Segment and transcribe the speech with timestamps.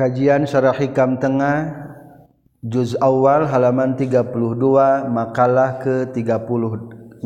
[0.00, 1.76] Kajian Syarah Hikam Tengah
[2.64, 4.32] Juz Awal halaman 32
[5.12, 7.20] makalah ke-36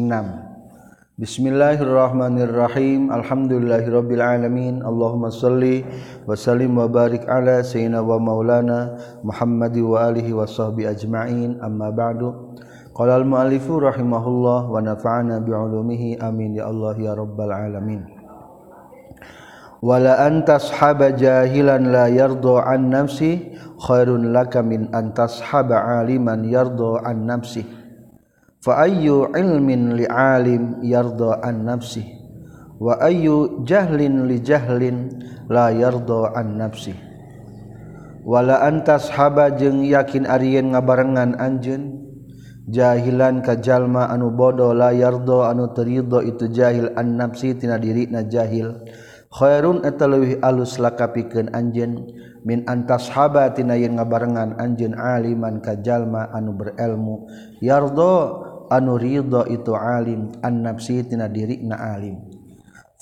[1.15, 3.15] Bismillahirrahmanirrahim.
[3.15, 4.83] Alhamdulillahirabbil alamin.
[4.83, 5.87] Allahumma shalli
[6.26, 11.62] wa sallim wa barik ala sayyidina wa maulana Muhammad wa alihi wa sahbi ajma'in.
[11.62, 12.59] Amma ba'du.
[12.91, 16.59] Qala al-muallifu rahimahullah wa nafa'ana bi'ulumihi amin.
[16.59, 18.13] Ya Allah ya rabbal alamin
[19.85, 26.97] wala antas haba jahilan la yardo an nafsi khairun laka min antas haba aliman yardo
[27.05, 27.69] an nafsi.
[28.65, 32.01] Fa ayyu ilmin li alim yardo an nafsi.
[32.80, 35.20] Wa ayyu jahlin li jahlin
[35.52, 36.97] la yardo an nafsi.
[38.25, 42.09] Wala antas haba jeung yakin arieun ngabarengan anjeun?
[42.64, 48.25] Jahilan kajalma anu bodoh la yardo anu terido itu jahil an nafsi tina diri na
[48.25, 48.80] jahil.
[49.34, 52.06] khairun eta leuwih alus lakapikeun anjeun
[52.47, 57.27] min antas habatina yen ngabarengan anjeun aliman ka jalma anu berilmu.
[57.58, 58.14] Yardo
[58.70, 62.31] anu ridho itu alim an nafsi tina dirina alim.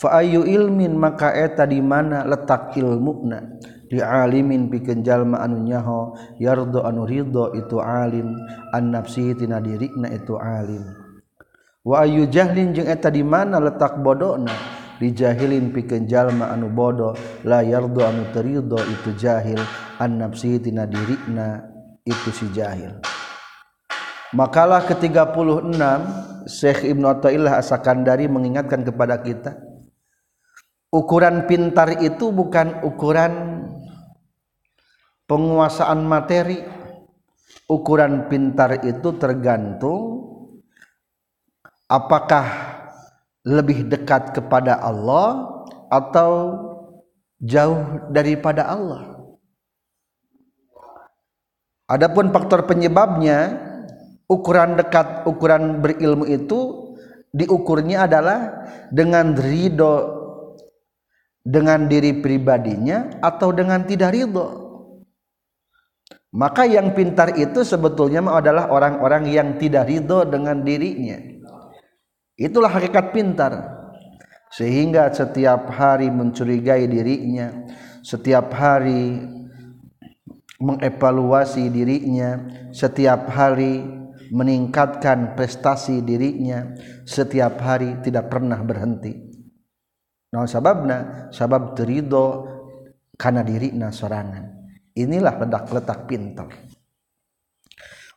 [0.00, 3.60] Fa ayu ilmin maka eta di mana letak ilmuna
[3.92, 8.40] di alimin pikeun jalma anu nyaho yardo anu ridho itu alim
[8.72, 10.80] an nafsi tina dirina itu alim.
[11.84, 17.66] Wa ayu jahlin jeung eta di mana letak bodona dijahilin pikeun jalma anu bodoh la
[17.66, 19.58] yardo anu terido itu jahil
[19.98, 21.66] an nafsi tina dirina
[22.06, 23.02] itu si jahil.
[24.32, 25.76] Makalah ke-36
[26.48, 29.58] Syekh Ibnu Athaillah As-Sakandari mengingatkan kepada kita
[30.92, 33.32] ukuran pintar itu bukan ukuran
[35.26, 36.60] penguasaan materi.
[37.68, 40.28] Ukuran pintar itu tergantung
[41.88, 42.44] apakah
[43.42, 46.30] lebih dekat kepada Allah atau
[47.42, 49.18] jauh daripada Allah.
[51.90, 53.58] Adapun faktor penyebabnya
[54.30, 56.94] ukuran dekat ukuran berilmu itu
[57.34, 60.22] diukurnya adalah dengan ridho
[61.42, 64.62] dengan diri pribadinya atau dengan tidak ridho.
[66.32, 71.31] Maka yang pintar itu sebetulnya adalah orang-orang yang tidak ridho dengan dirinya
[72.36, 73.52] itulah hakikat pintar.
[74.52, 77.64] Sehingga setiap hari mencurigai dirinya
[78.02, 79.22] setiap hari
[80.58, 82.42] mengevaluasi dirinya
[82.74, 83.80] setiap hari
[84.28, 86.74] meningkatkan prestasi dirinya
[87.06, 89.14] setiap hari tidak pernah berhenti.
[90.34, 92.48] Nah sababna sabab terido
[93.14, 94.50] karena dirina sorangan.
[94.92, 96.48] Inilah letak-letak pintar.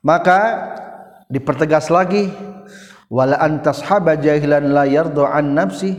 [0.04, 0.40] Maka
[1.28, 2.30] dipertegas lagi
[3.10, 5.98] wala antashaba jahilan la yardo an nafsi.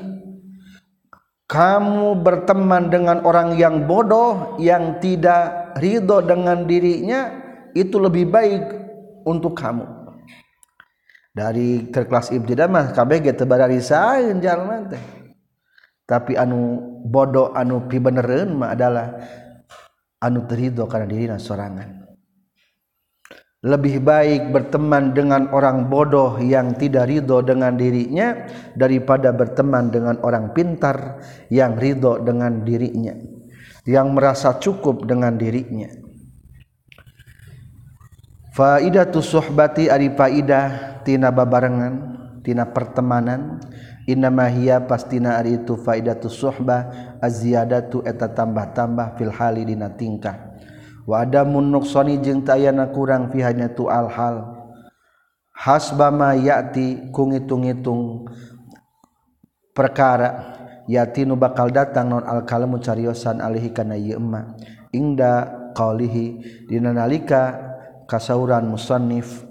[1.47, 7.31] Kamu berteman dengan orang yang bodoh yang tidak ridho dengan dirinya
[7.71, 8.65] itu lebih baik
[9.23, 9.87] untuk kamu.
[11.31, 15.05] Dari kelas ibtidah mah kabeh ge teu bararisaeun jalma teh.
[16.03, 19.07] Tapi anu bodoh anu pibenereun mah adalah
[20.19, 22.06] anu terido karena dirina sorangan.
[23.67, 28.47] Lebih baik berteman dengan orang bodoh yang tidak ridho dengan dirinya
[28.79, 31.19] daripada berteman dengan orang pintar
[31.51, 33.19] yang ridho dengan dirinya
[33.83, 35.91] yang merasa cukup dengan dirinya.
[38.55, 41.95] Faidatu suhbati ari faidah tina babarengan
[42.47, 43.59] tina pertemanan.
[44.07, 50.56] Innama hiya pastina ari itu faidatu suhbah aziyadatu eta tambah-tambah fil hali dina tingkah
[51.07, 54.59] wada munnuksoni jeung tayana kurang pihanya tu alhal.
[55.57, 58.29] Hasbama yati kung ngitung-ngitung
[59.73, 60.53] perkara
[60.85, 64.53] yati nu bakal datang non alkalamu cariosan alihi kana ieu emma.
[64.93, 67.57] Ingda qaulihi dina nalika
[68.05, 69.47] kasauran musannif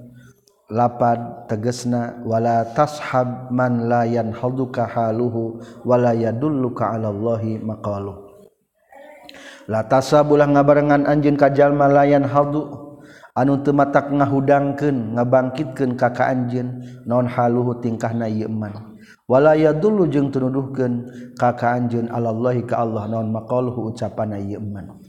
[0.69, 8.24] lapad tegesna wala tashab man la yanhaduka haluhu wala yadulluka ala allahi maqaluhu
[9.65, 12.85] latasa bulah ngabarengan anjeun ka jalma layan haldu
[13.35, 18.95] anu tematak ngahudangkeun ngabangkitkeun kaka anjeun non haluhu tingkahna ieu iman
[19.28, 25.01] walaya dulu jeung tunuduhkeun kaka anjeun alallahi ka Allah non maqaluhu ucapanna ieu iman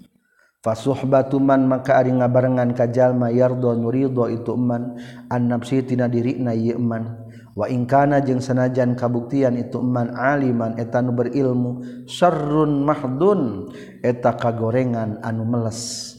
[0.65, 4.99] fasuhbatu man maka ari ngabarengan ka jalma yardo nurido itu iman
[5.31, 7.26] annafsi tina dirina ieu iman
[7.57, 13.73] wa ingkana jeung sanajan kabuktian itu man aliman etan berilmu syarrun mahdun
[14.05, 16.13] eta kagorengan anu meles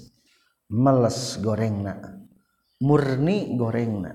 [0.68, 2.18] meles gorengna
[2.82, 4.14] murni gorengna.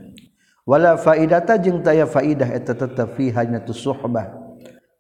[0.63, 4.31] Wala faidata jeung taya faidah eta tetep fi hanya tu suhbah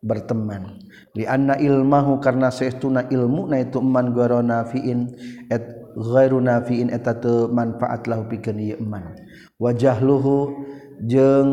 [0.02, 0.82] berteman.
[1.14, 5.14] Li anna ilmahu karena saestuna ilmu na itu man gorona fiin
[5.46, 5.62] et
[5.94, 9.14] ghairu nafiin eta teu manfaat lahu pikeun ieu man.
[9.62, 10.66] Wajahluhu
[11.06, 11.50] jeung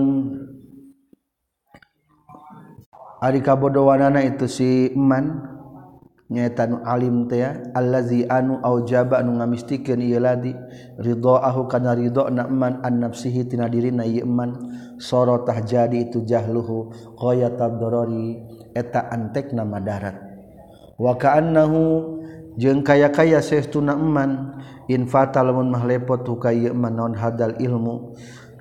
[3.20, 5.44] Ari kabodowanana itu si man
[6.32, 7.44] nyaeta nu alim teh
[7.76, 10.56] allazi anu aujaba anu ngamistikeun ieu ladi.
[10.96, 14.56] Ridaahu kana ridona man an nafsihi tina dirina ieu iman
[14.96, 18.40] sorotah jadi itu jahluhu qayata darari
[18.72, 20.16] eta antekna madarat.
[20.96, 21.80] Wa ka'annahu
[22.56, 24.64] jeung kaya-kaya saestuna eman.
[24.90, 28.16] In fatal mun mah lepot ka ieu iman hadal ilmu.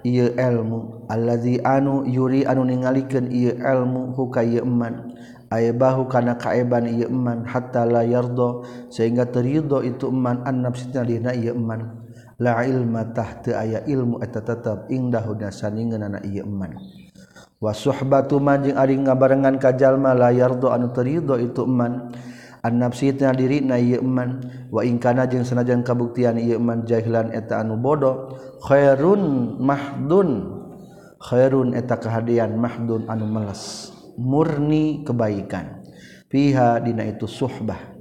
[0.06, 5.14] ieu elmu allazi anu yuri anu ningalikeun ieu ilmu huka ieu iman
[5.50, 8.62] ayebahu kana kaeban ieu iman hatta la yarda
[8.92, 12.06] sehingga terido itu iman annafsina dina ieu iman
[12.38, 16.78] la ilma tahta aya ilmu eta tetep indahuna saningeunana ieu iman
[17.58, 22.14] wa suhbatu man jeung ari ngabarengan ka jalma la yarda anu terido itu iman
[22.62, 28.34] an nafsitna diri na yeman jeung senajan kabuktian yeman jahilan eta anu bodoh.
[28.64, 30.58] Khairun Mahdun.
[31.18, 33.94] Khairun eta kehadian Mahdun anu meles.
[34.18, 35.82] Murni kebaikan.
[36.28, 37.98] Piha dina itu suhbah.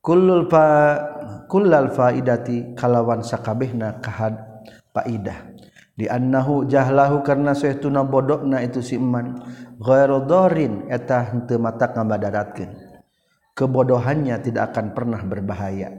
[0.00, 0.96] Kullul fa
[1.50, 4.38] kullal faidati kalawan sakabehna kahad
[4.96, 5.52] faidah.
[5.92, 9.36] Di annahu jahlahu karena sayahtuna bodokna itu si iman
[9.76, 12.89] ghairu dharin eta henteu matak ngabadaratkeun.
[13.60, 15.92] kebodohannya tidak akan pernah berbahaya.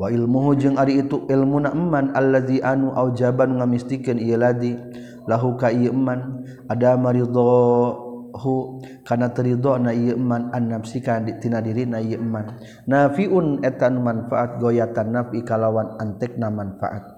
[0.00, 4.76] Wa ilmuhu jeung ari itu ilmu na eman allazi anu aujaban ngamistikeun ieu ladi
[5.24, 11.88] lahu ka ieu eman ada maridahu kana teridho na ieu eman an nafsika tina diri
[11.88, 12.60] na ieu eman.
[12.88, 17.16] Nafiun eta manfaat goyatan nafi kalawan antekna manfaat.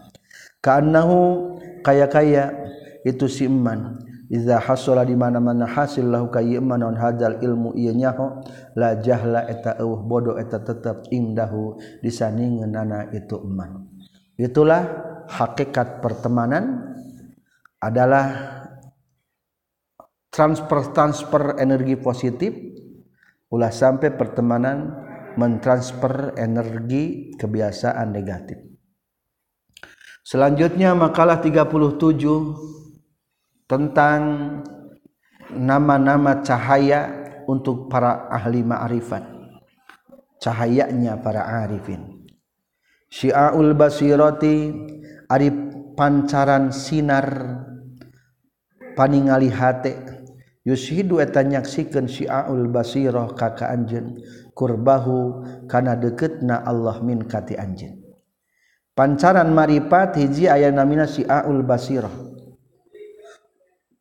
[0.62, 1.54] Kaannahu
[1.86, 2.50] kaya-kaya
[3.06, 4.06] itu si eman.
[4.28, 8.44] Iza hasola di mana-mana hasil lah kayi manon hadzal ilmu iya nyaho
[8.76, 13.88] la jahla eta eueuh bodoh eta tetap indahu disaningeunana itu eman
[14.36, 14.84] Itulah
[15.32, 16.92] hakikat pertemanan
[17.80, 18.26] adalah
[20.28, 22.52] transfer transfer energi positif
[23.48, 24.92] ulah sampai pertemanan
[25.40, 28.60] mentransfer energi kebiasaan negatif.
[30.20, 32.77] Selanjutnya makalah 37
[33.69, 34.20] tentang
[35.53, 39.25] nama-nama cahaya untuk para ahli ma'rifat.
[40.41, 42.25] Cahayanya para arifin.
[43.09, 44.73] Syi'aul basirati
[45.29, 45.49] ari
[45.97, 47.29] pancaran sinar
[48.97, 49.97] paningali hate
[50.62, 54.21] yushidu eta nyaksikeun syi'aul basirah kaka anjeun.
[54.53, 58.00] Kurbahu kana deketna Allah min kati anjeun.
[58.93, 62.27] Pancaran marifat hiji aya namina syi'aul basirah.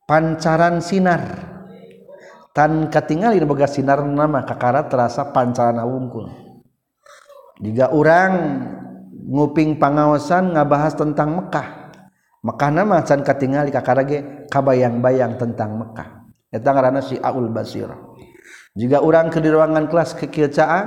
[0.07, 1.21] pancaran sinar.
[2.55, 6.47] Tan katingali boga sinar nama kakara terasa pancaran wungkul
[7.57, 8.33] jika orang
[9.29, 11.89] nguping pangawasan ngabahas tentang Mekkah
[12.45, 17.89] Mekkah nama can katingali kakara ge kabayang-bayang tentang Mekkah eta ngaranna si Aul Basir.
[18.77, 20.85] Jika orang ke di ruangan kelas kekilcaan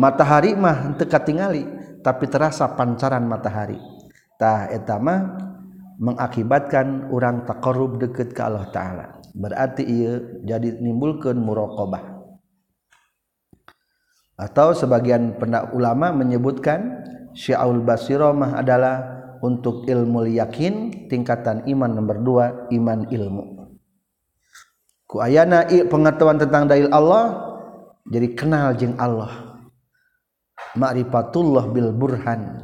[0.00, 1.68] matahari mah teu katingali
[2.00, 3.76] tapi terasa pancaran matahari.
[4.40, 5.20] Tah eta mah
[6.00, 9.06] mengakibatkan orang takarub deket ke Allah Ta'ala.
[9.34, 12.14] Berarti ia jadi nimbulkan murokobah
[14.34, 15.38] atau sebagian
[15.70, 17.06] ulama menyebutkan
[17.38, 18.96] syaul basiromah adalah
[19.38, 23.44] untuk ilmu yakin tingkatan iman nomor dua iman ilmu.
[25.06, 27.54] Ku ayana pengetahuan tentang dalil Allah
[28.10, 29.62] jadi kenal jeng Allah.
[30.74, 32.58] Ma'rifatullah bil burhan.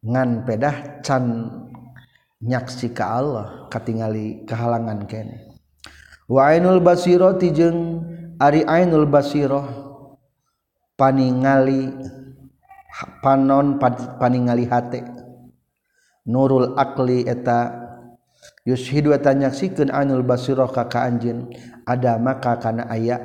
[0.00, 1.52] Ngan pedah can
[2.38, 5.58] nyaksi ke Allah katingali kehalangan kene.
[6.28, 8.04] Wainul basiro jeung
[8.38, 9.64] ari ainul basiro
[10.94, 11.90] paningali
[13.24, 13.80] panon
[14.20, 15.02] paningali hate.
[16.28, 17.72] Nurul akli eta
[18.68, 21.48] yushidu eta ainul basiroh ka ka anjeun
[21.88, 23.18] ada maka kana aya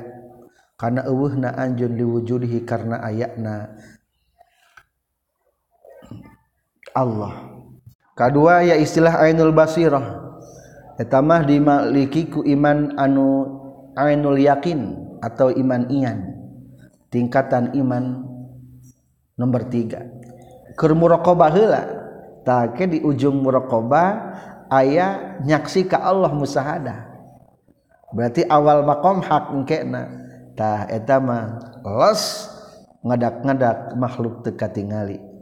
[0.80, 3.76] kana eueuhna anjeun diwujudihi karena ayana
[6.96, 7.53] Allah.
[8.14, 10.22] kedua ya istilah Ainul Basirah.
[10.94, 13.50] Etamah dimiliki ku iman anu
[13.98, 16.34] Ainul yakin atau iman ian.
[17.10, 18.26] Tingkatan iman
[19.38, 20.02] nomor tiga.
[20.74, 21.82] Keur muraqabah heula
[22.42, 24.06] take di ujung muraqabah
[24.70, 27.06] aya nyaksi ka Allah musahadah.
[28.14, 30.10] Berarti awal makom hak engkena.
[30.54, 32.46] Tah eta mah los
[33.02, 35.33] ngadak-ngadak makhluk teka tingali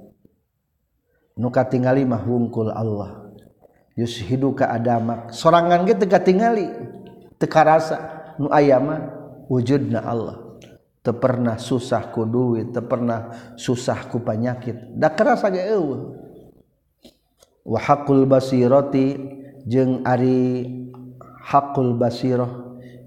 [1.37, 3.33] nuka tingali mah wungkul Allah.
[3.93, 5.33] Yushidu ka adamak.
[5.37, 6.69] Sorangan ge teka tingali
[7.37, 7.99] teka rasa.
[8.41, 9.13] Nu ayama
[9.49, 10.41] wujudna Allah.
[11.03, 16.15] Teu pernah susah ku duit teu pernah susah ku penyakit da kerasa ge eueuh.
[17.67, 19.19] Wa haqqul basirati
[19.67, 20.67] jeung ari
[21.43, 22.51] haqqul basirah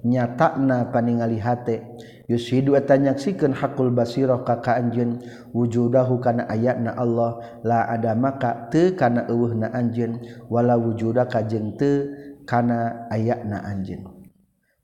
[0.04, 1.82] nyatana paningali hate.
[2.26, 5.22] yushidu eta nyaksikeun hakul basirah ka ka anjeun
[5.54, 11.78] wujudahu kana ayatna Allah la ada maka teu kana eueuhna anjeun wala wujuda ka jeung
[11.78, 12.10] teu
[12.46, 14.06] kana ayatna anjeun.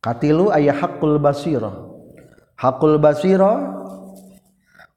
[0.02, 1.94] Katilu aya hakul basirah.
[2.58, 3.86] Hakul basirah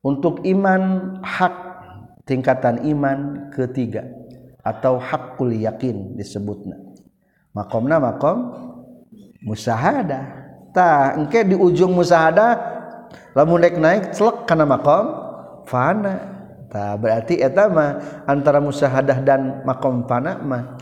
[0.05, 1.55] untuk iman hak
[2.29, 4.05] tingkatan iman ketiga
[4.65, 6.77] atau hakul yakin disebutna.
[7.53, 8.53] Makomna makom
[9.45, 10.44] musahadah.
[11.15, 12.59] Engke di ujung musahadah
[13.39, 15.07] lamun naik naik selek karena makom
[15.71, 16.35] fana.
[16.67, 20.75] Ta berarti eta mah antara musahadah dan makom fana mah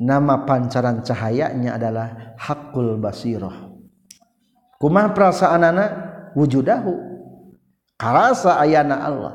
[0.00, 3.68] nama pancaran cahayanya adalah hakul basirah.
[4.78, 5.90] Kumaha perasaan anak
[6.32, 6.96] wujudahu
[7.98, 9.34] karasa ayana Allah.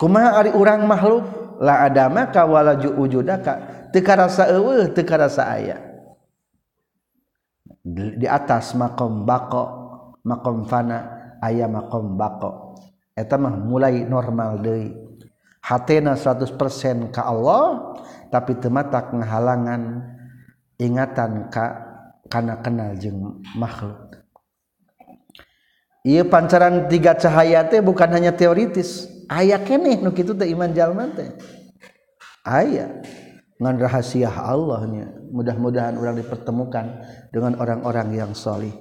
[0.00, 1.28] Kumaha ari urang makhluk
[1.60, 5.89] la adama ka wala wujudaka teu karasa eueuh teu karasa aya
[7.94, 9.64] di atas makom bako
[10.24, 10.98] makom fana
[11.42, 12.78] ayah makom bako
[13.16, 14.94] eta mah mulai normal deui
[15.64, 16.56] hatena 100%
[17.12, 17.96] ka Allah
[18.30, 20.06] tapi tematak ngahalangan
[20.80, 21.66] ingatan ka
[22.30, 24.10] kana kenal jeung makhluk
[26.00, 29.04] Iya pancaran tiga cahaya teh bukan hanya teoritis.
[29.28, 31.28] Ayah keneh nu kitu teh iman jalma teh.
[32.40, 33.04] Ayah.
[33.60, 38.72] Ngan rahasia Allahnya mudah-mudahan orang dipertemukan dengan orang-orang yang solih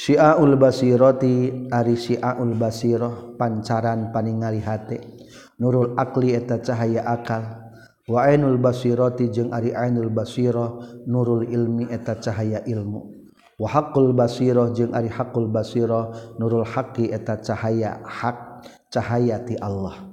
[0.00, 5.20] Syiaul basiroti ari syiaul basiroh pancaran paningali hate
[5.60, 7.68] nurul akli eta cahaya akal.
[8.10, 13.12] Wa ainul basiroti jeung ari ainul basiroh nurul ilmi eta cahaya ilmu.
[13.60, 20.09] Wa haqqul basiroh jeung ari haqqul basiroh nurul haqqi eta cahaya hak cahaya ti Allah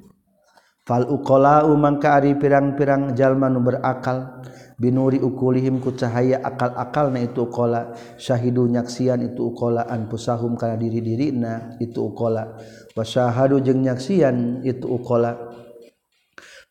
[0.88, 4.40] fal uqala mangka ari pirang-pirang jalma nu berakal.
[4.78, 7.98] Binuri ukulihim ku cahaya akal-akal na itu uqala.
[8.22, 12.62] Syahidu nyaksian itu uqala anfusahum kana diri-dirina itu uqala.
[12.94, 15.34] Wa syahadu jeung nyaksian itu uqala.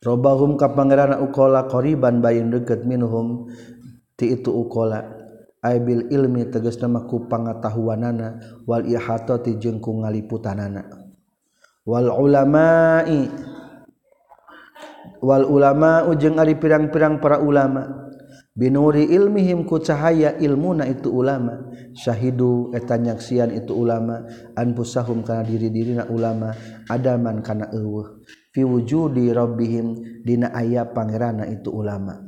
[0.06, 3.50] Robahum ka pangeran uqala qariban bayin deket minhum
[4.14, 5.26] ti itu uqala.
[5.66, 11.10] Bil ilmi tegas nama ku pangatahuanana wal ihatati jeung ku ngaliputanana.
[11.82, 13.26] Wal ulama'i
[15.26, 18.06] Wal ulama ujeng ari pirang-pirang para ulama.
[18.54, 21.66] Binuri ilmihim ku cahaya ilmuna itu ulama.
[21.98, 24.22] Syahidu eta nyaksian itu ulama.
[24.54, 26.54] Anfusahum kana diri-dirina ulama.
[26.86, 28.22] Adaman kana eueuh.
[28.54, 32.22] Fi wujudi rabbihim dina aya pangerana itu ulama.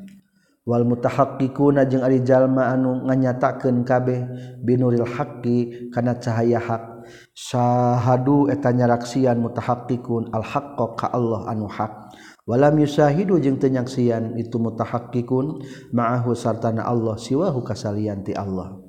[0.66, 4.20] Wal mutahaqqiquna jeung ari jalma anu nganyatakeun kabeh.
[4.58, 7.06] Binuril haqqi kana cahaya hak.
[7.32, 12.12] Syahadu eta nyaraksian mutahaqqiqun al haqqo ka Allah anu hak.
[12.48, 15.60] Walam yusahidu jeung teu nyaksian itu mutahaqqiqun
[15.92, 18.80] ma'ahu sartana Allah siwahu kasalianti Allah.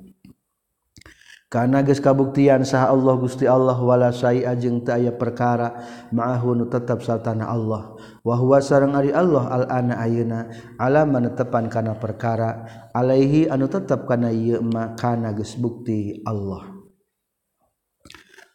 [1.50, 5.82] Karena geus kabuktian saha Allah Gusti Allah wala syai'a jeung teu aya perkara
[6.14, 7.98] ma'ahu nu tetep sartana Allah.
[8.22, 10.46] Wa huwa sareng ari Allah al ana ayeuna
[10.78, 12.64] ala manetepan kana perkara
[12.94, 16.70] alaihi anu tetep kana ieu ma kana geus bukti Allah.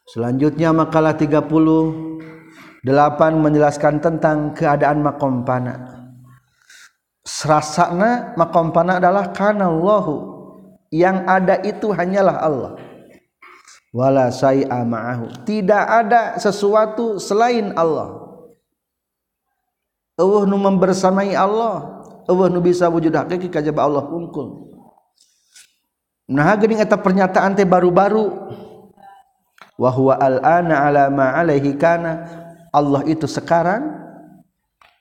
[0.08, 2.15] Selanjutnya makalah 30
[2.86, 6.06] delapan menjelaskan tentang keadaan makom pana.
[7.26, 10.38] Serasana makom pana adalah karena Allahu.
[10.94, 12.74] Yang ada itu hanyalah Allah.
[13.90, 15.44] Wala say'a ma'ahu.
[15.44, 18.22] Tidak ada sesuatu selain Allah.
[20.16, 24.72] Eueuh nu membersamai Allah eueuh nu bisa wujud hakiki kajaba Allah unggul
[26.26, 28.32] nah geuning eta pernyataan teh baru-baru.
[29.76, 32.45] Wa huwa al-ana ala ma alaihi kana
[32.76, 34.04] Allah itu sekarang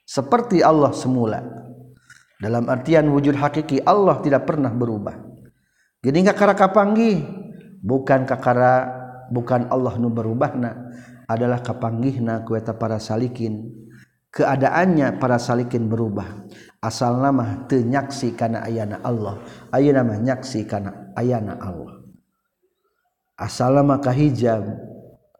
[0.07, 1.43] seperti Allah semula.
[2.39, 5.19] Dalam artian wujud hakiki Allah tidak pernah berubah.
[6.05, 7.25] Jadi nggak kara kapanggih?
[7.83, 8.87] Bukan kakara
[9.33, 10.93] bukan Allah nu berubahna
[11.27, 13.73] adalah kapanggihna kueta para salikin.
[14.35, 16.47] Keadaannya para salikin berubah.
[16.85, 19.41] Asal nama tenyaksi karena ayana Allah
[19.73, 22.05] ayana nama nyaksi karena ayana Allah.
[23.41, 24.94] Asal nama kahijab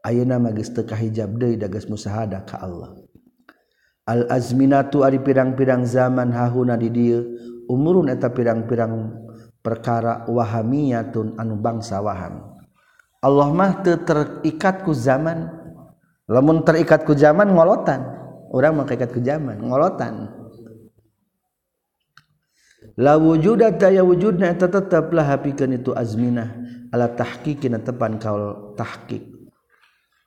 [0.05, 2.93] ayeuna magis teu kahijab deui dagas musahada ka Allah.
[4.05, 7.25] Al azminatu ari pirang-pirang zaman hahuna di dieu
[7.65, 9.25] umurun eta pirang-pirang
[9.65, 12.55] perkara wahamiyatun anu bangsa waham
[13.25, 15.49] Allah mah teu terikat ku zaman.
[16.29, 18.05] Lamun terikat ku zaman ngolotan.
[18.53, 20.29] Orang mah terikat ku zaman ngolotan.
[23.01, 26.53] La wujuda daya wujudna eta tetep lah hapikeun itu azminah.
[26.93, 29.34] Ala tahqiqina tepan kaul tahqiq.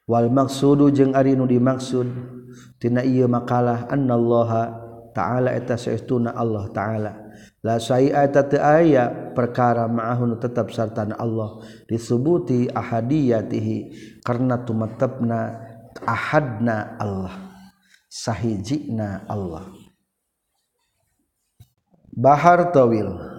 [0.09, 2.09] wal maksudu jeung ari nu dimaksud
[2.81, 7.12] tina ieu makalah annallaha ta'ala eta saestuna Allah ta'ala.
[7.59, 11.59] La syai'ata teu aya perkara ma'ahun tetap sartana Allah.
[11.91, 13.77] Disubuti ahadiyatihi
[14.23, 15.59] karena tumetepna
[16.07, 17.35] ahadna Allah.
[18.07, 19.69] Sahijina Allah.
[22.15, 23.38] Bahar Tawil.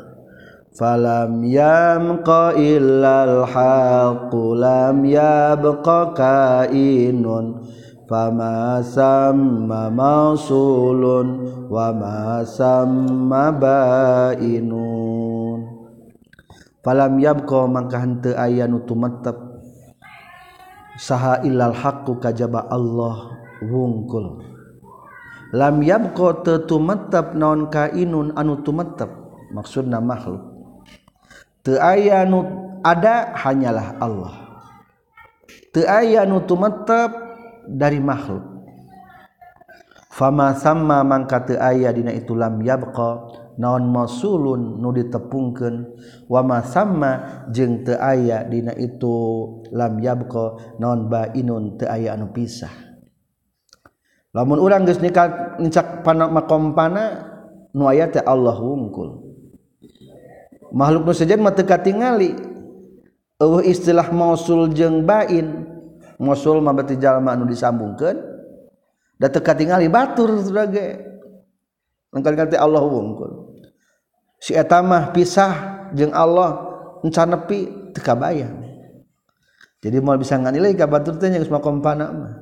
[0.78, 7.66] falam yamqa illal haqqu lam yabqa kainun.
[8.10, 15.62] Fama samma mausulun wa ma samma bainun.
[16.82, 19.38] Falam yabqa mangka henteu aya nu tumetep.
[20.98, 23.30] Saha illal haqqu kajaba Allah
[23.62, 24.42] wungkul.
[25.54, 29.14] Lam yabqa tetumetep naon kainun anu tumetep.
[29.54, 30.59] Maksudna makhluk.
[31.68, 32.46] aya nu
[32.86, 34.36] ada hanyalah Allah.
[35.76, 37.12] Aya nu tumetep
[37.68, 38.44] dari makhluk.
[40.10, 45.96] Fama sama mangka aya dina itu lam yabqa naon masulun nu ditepungkeun.
[46.28, 49.16] Wama sama jeung teu aya dina itu
[49.72, 52.74] lam yabqa naon bainun teu aya anu pisah.
[54.36, 55.56] Lamun urang geus nikah
[56.34, 57.30] makom pana
[57.72, 59.29] nu aya teh Allah wungkul.
[60.74, 62.36] makhluk nu sejen mah teu katingali.
[63.40, 65.66] Eueuh istilah mausul jeung bain.
[66.20, 68.18] Mausul mah berarti jalma anu disambungkeun.
[69.20, 71.08] Da teu katingali batur sebagai.
[72.12, 73.62] Engkan kata Allah wungkul.
[74.40, 76.64] Si eta mah pisah jeung Allah
[77.04, 78.16] encan nepi teka
[79.80, 82.34] jadi mau bisa nganilai ka batur teh nya geus mah kompana mah.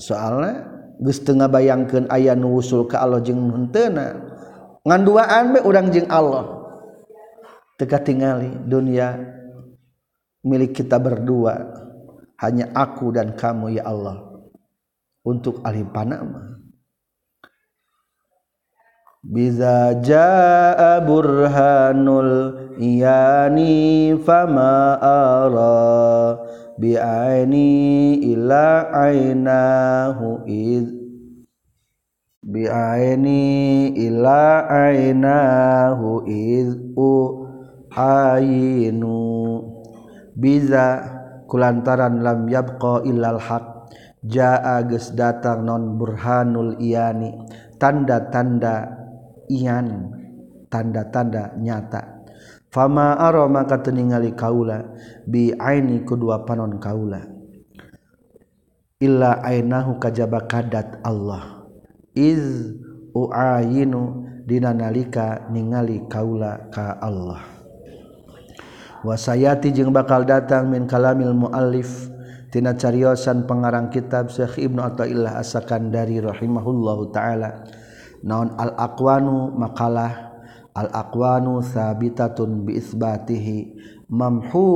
[0.00, 0.52] Soalna
[1.00, 3.92] geus teu ngabayangkeun aya nu wusul ka Allah jeung henteu
[4.86, 6.46] hentena nganduaan be urang jeng Allah.
[7.76, 9.18] Teka tingali dunia
[10.46, 11.84] milik kita berdua.
[12.38, 14.22] Hanya aku dan kamu ya Allah.
[15.26, 16.54] Untuk ahli panama.
[19.26, 26.38] Biza jaa burhanul iyani fama ara
[26.78, 30.95] bi'aini ila ainahu id
[32.46, 37.10] bi'aini ila ainahu id u
[37.90, 39.18] ayinu.
[40.36, 40.86] Biza
[41.50, 43.90] kulantaran lam yabqa illal haq.
[44.26, 47.34] Jaa geus datang non burhanul iyani.
[47.76, 48.94] Tanda-tanda
[49.50, 50.14] ian
[50.70, 52.22] tanda-tanda nyata.
[52.70, 54.84] Fama aro maka teningali kaula
[55.24, 57.22] bi aini kedua panon kaula.
[58.96, 61.55] Illa ainahu kajaba kadat Allah
[62.16, 62.72] iz
[63.12, 67.44] uayinu dina nalika ningali kaula ka Allah.
[69.04, 72.10] Wasayati jeung bakal datang min kalamil muallif
[72.50, 77.62] tina cariosan pengarang kitab Syekh Ibnu Athaillah As-Sakandari rahimahullahu taala.
[78.24, 80.34] Naon al aqwanu makalah.
[80.76, 83.80] Al aqwanu sabitatun bi isbatihi
[84.12, 84.68] mamhu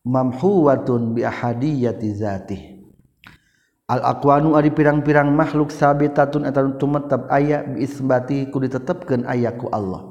[0.00, 2.77] mamhuwatun bi ahadiyati zatih
[3.88, 10.04] al-aqwanu ari pirang-pirang makhluk sabitatun eta tumetep aya biisbati ku ditetepkeun aya ku Allah.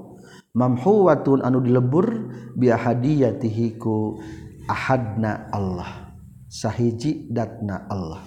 [0.57, 4.17] Mamhuwatun anu dilebur bi hadiyatihi ku
[4.65, 6.09] ahadna Allah.
[6.49, 8.25] Sahiji datna Allah.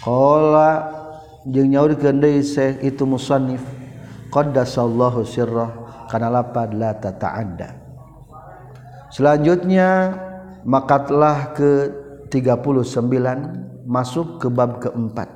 [0.00, 0.70] Qala
[1.46, 3.62] jeung nyaurkeun deui Syekh itu musannif
[4.34, 5.70] qaddasallahu sirrah
[6.10, 7.74] kana lapad la tata'adda
[9.14, 10.14] selanjutnya
[10.66, 11.70] makatlah ke
[12.30, 15.30] 39 masuk ke bab keempat.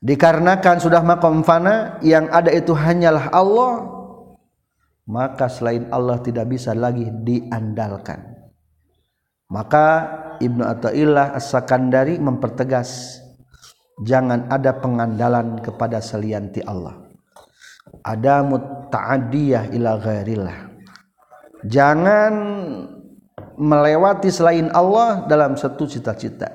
[0.00, 3.72] Dikarenakan sudah makom fana yang ada itu hanyalah Allah
[5.06, 8.34] maka selain Allah tidak bisa lagi diandalkan.
[9.46, 9.86] Maka
[10.42, 13.22] Ibnu Athaillah As-Sakandari mempertegas
[14.02, 17.06] jangan ada pengandalan kepada selianti Allah.
[18.02, 20.66] Ada muta'adiyah ila ghairillah
[21.66, 22.32] jangan
[23.56, 26.48] melewati selain Allah dalam satu cita-cita.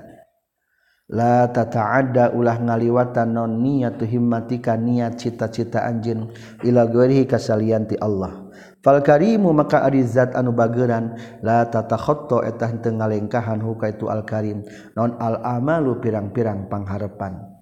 [1.11, 6.31] La tata'adda ulah ngaliwatan non niyatu himmatika niat cita-cita anjin
[6.63, 8.47] ila ghairihi kasalianti Allah.
[8.79, 14.23] Fal karimu maka ari zat anu bageran la tatakhatta eta henteu ngalengkahan huka itu al
[14.23, 14.63] karim
[14.95, 17.61] non al amalu pirang-pirang pangharepan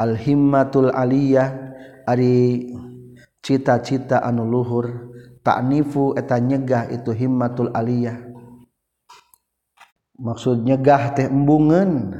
[0.00, 1.54] al himmatul aliyah
[2.08, 2.66] ari
[3.44, 5.12] cita-cita anu luhur
[5.44, 8.29] taknifu eta nyegah itu himmatul aliyah.
[10.20, 12.14] maksud nyegah teh embungen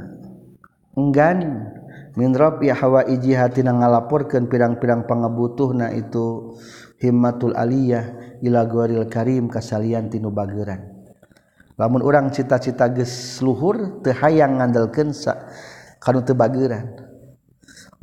[0.97, 1.69] enggan.
[2.11, 6.59] Minrab ya hawa iji hati na ngalaporkan pirang-pirang pangebutuh na itu.
[6.99, 10.91] Himmatul aliyah ila goril karim kasalian tinu bageran.
[11.79, 15.49] Lamun orang cita-cita ges luhur teh hayang ngandalkeun sa
[16.03, 16.99] kanu teu bageran.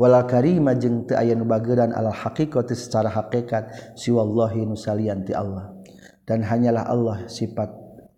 [0.01, 5.37] Wala karima jeung teu aya nu bageran alal haqiqati secara hakikat siwallahi nu salian ti
[5.37, 5.69] Allah.
[6.25, 7.69] Dan hanyalah Allah sifat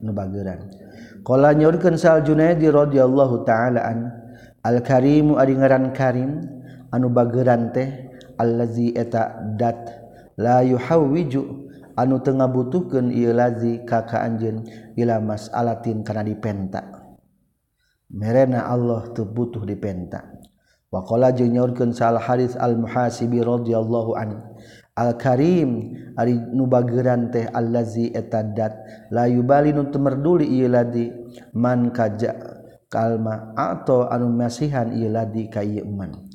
[0.00, 0.79] nu bageran.
[1.20, 3.98] Kala nyaurkeun Sal Junaidi radhiyallahu taala an
[4.64, 6.40] Al Karimu ari ngaran Karim
[6.92, 8.09] anu bageran teh
[8.40, 9.88] allazi eta dat
[10.40, 11.44] la yuhawwiju
[11.96, 14.64] anu teu ngabutuhkeun ieu lazi ka ka anjeun
[14.96, 16.88] ila mas'alatin kana dipenta.
[18.09, 20.24] Merena Allah teu butuh dipenta.
[20.90, 24.40] Wa qala jeung nyaurkeun Sal Haris Al Muhasibi radhiyallahu anhu
[25.00, 29.08] Al-karim Ari nubageran teh allazi etadat.
[29.08, 31.08] La yubali nu temerduli ieu ladi.
[31.56, 32.36] Man kaja
[32.92, 36.30] kalma atau anu masihan ieu ladi ka ieu man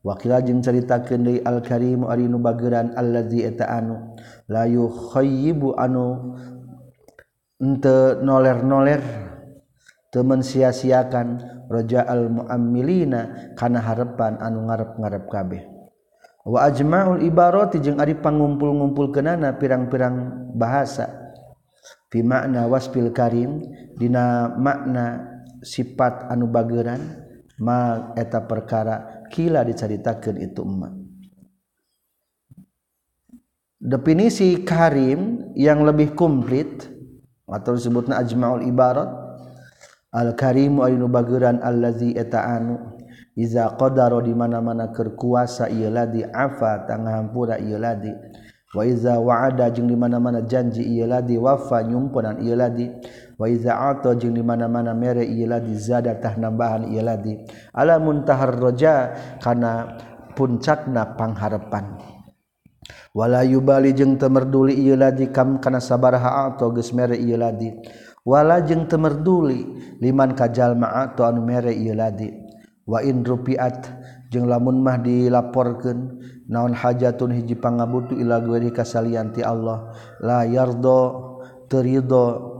[0.00, 4.16] wakila jeung caritakeun deui al-karim ari nubageran allazi eta anu.
[4.48, 6.36] La yukhayyibu anu
[7.60, 9.00] ente noler-noler
[10.10, 11.28] temen sia-siakan
[11.70, 15.62] roja al muammilina kana harepan anu ngarep-ngarep kabeh.
[16.46, 21.20] wa ajma'ul ibarati jeung ari pangumpul-ngumpul kenana pirang-pirang bahasa.
[22.10, 23.62] Fi makna wasfil karim
[23.94, 25.30] dina makna
[25.62, 27.22] sifat anu bageran
[27.62, 30.92] ma eta perkara kila dicaritakeun itu emak
[33.80, 36.88] definisi karim yang lebih komplit
[37.48, 39.08] atau disebutna ajma'ul ibarat
[40.12, 42.99] al karimu ayinu bageran allazi eta anu.
[43.38, 48.10] iza qadaro di mana-mana kerkuasa ieu ladi afa tanghampura ieu ladi
[48.70, 52.86] wa iza wa'ada jeung di mana-mana janji ieu ladi wafa nyumponan ieu ladi
[53.34, 57.34] wa iza ata jeung di mana-mana mere ieu ladi zada tah nambahan ieu ladi
[57.74, 59.10] ala muntahar raja
[59.42, 59.98] kana
[60.38, 61.98] puncakna pangharepan
[63.10, 67.74] wala yubali jeung temerduli ieu ladi kam kana sabaraha ato geus mere ieu ladi
[68.22, 69.66] wala jeung temerduli
[69.98, 72.49] liman kajal maat anu mere ieu ladi
[72.90, 73.86] wain rupiat
[74.34, 76.18] jeung lamun mah dilaporkeun
[76.50, 81.30] naon hajatun hiji pangabutu ila gueri kasalianti Allah la yardo
[81.70, 82.50] terido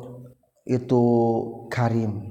[0.62, 1.03] itu
[1.66, 2.31] karim.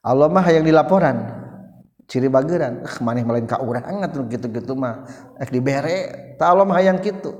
[0.00, 1.26] Allah mah yang dilaporan
[2.06, 5.04] ciri bageran eh, maneh melain ka urang atuh gitu-gitu mah
[5.42, 7.34] eh dibere ta Allah mah hayang kitu.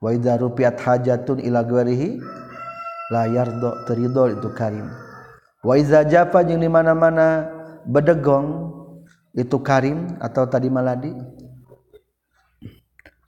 [0.00, 2.16] Wa idza rupiat hajatun ila guerihi
[3.12, 5.09] la yardo terido itu karim.
[5.60, 7.48] waiza Jafa jeung di mana-mana
[7.84, 8.72] bedegong
[9.36, 11.14] itu Karim atau tadi maladi?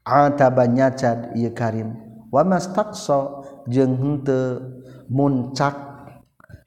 [0.02, 1.94] Ataba nyacad ieu Karim.
[2.32, 4.58] Wa mastaqsa jeung henteu
[5.06, 5.76] muncak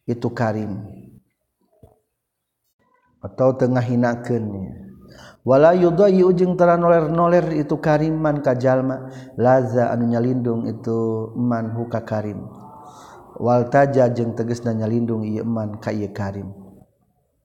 [0.07, 0.85] itu Karim.
[3.19, 4.69] Atau tengah hinakeun
[5.45, 9.09] wala yudai ujung tara noler-noler itu kariman ka jalma.
[9.33, 12.45] Laza anu nyalindung itu man huka karim.
[13.37, 16.51] waltaja jeung teges nanyalindung iman kay Karim.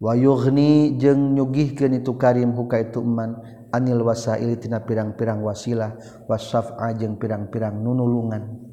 [0.00, 3.36] Wayuhni jeung nyugihkeun itu Karim huka ituman
[3.68, 8.70] anil wasailitina pirang-pirang wasilah wasaf ajeng pirang-pirang nunulungan.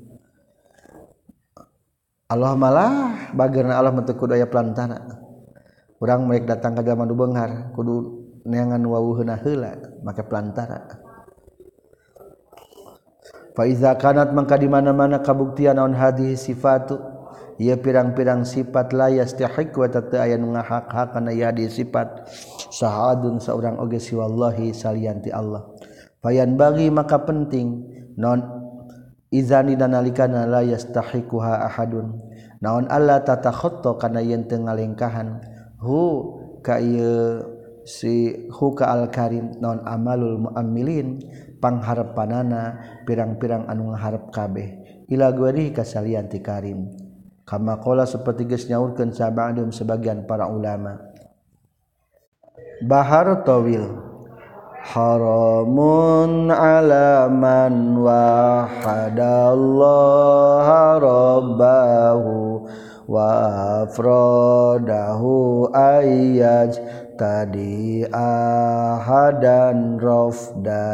[2.27, 2.91] Allah malah
[3.32, 5.03] bageurna Allah mentekud aya pelantana.
[5.97, 11.07] Orang mereka datang ke zaman dubenghar kudu neangan wawuhna heula make pelantara.
[13.58, 17.02] Faiza kanat mangka di mana-mana kabuktian naon hadis sifatu?
[17.58, 22.30] Ia pirang-pirang sifat la yastahiq wa tata aya nu ngahak-hak kana ieu sifat.
[22.70, 25.65] Sahadun saurang oge si wallahi salianti Allah.
[26.22, 27.82] Fayan bagi maka penting
[28.22, 28.46] non
[29.34, 32.13] izani dan nalikana la yastahiquha ahadun.
[32.62, 35.41] Naon Allah tata khotto kana yen teu ngalengkahan.
[35.82, 35.98] Hu
[36.62, 37.57] ka ieu
[37.88, 41.23] si hu ka al karim naon amalul muammilin
[41.63, 42.76] pangharepanana
[43.08, 44.84] pirang-pirang anu ngaharep kabeh.
[45.08, 46.91] Ila guari kasalianti karim.
[47.47, 51.00] Kama qala seperti geus nyaurkeun sabadum sebagian para ulama.
[52.84, 53.88] Bahar tawil
[54.84, 62.67] haramun ala man wahadallaha rabbahu
[63.08, 63.32] wa
[63.88, 66.76] afradahu ayyaj
[67.17, 70.88] tadi ahadan rofda.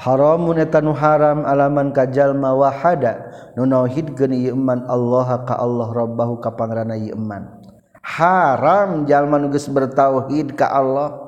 [0.00, 3.28] Haramun eta nu haram alaman kajalma wahada.
[3.58, 7.60] Nu nauhidkeun ieu iman Allah ka Allah rabbahu ka pangrana ieu iman.
[8.00, 11.20] Haram jalma nu geus bertauhid ka Allah.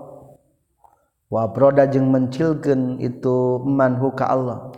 [1.29, 4.73] Wa proda jeung mencilkeun itu iman hu ka Allah.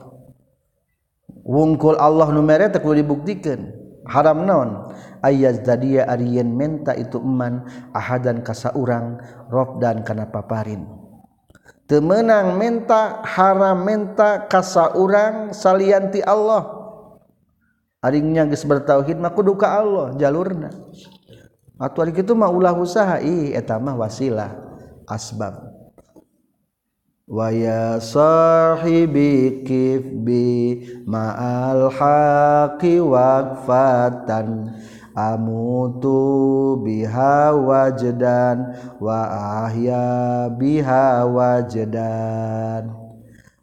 [1.45, 4.71] Wungkul Allah nu mere teu dibuktikeun haram naon?
[5.25, 7.65] Ayaz dadia ariyen menta itu eman
[7.97, 10.85] ahadan kasa urang rob dan kana paparin.
[11.85, 16.85] Temenang menta haram menta kasa urang salianti Allah.
[18.05, 20.69] Aringnya geus bertauhid mah kudu ka Allah jalurna.
[21.81, 24.55] Atuh ari kitu mah ulah usaha ih eta mah wasilah
[25.11, 25.74] asbab.
[27.25, 34.77] Waya sahibi kifbi ma'al haqi waqfatan
[35.17, 39.21] amutu biha wajdan wa
[39.65, 42.93] ahya biha wajdan.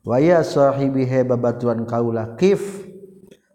[0.02, 2.90] Waya sahibi he babatuan kaula kif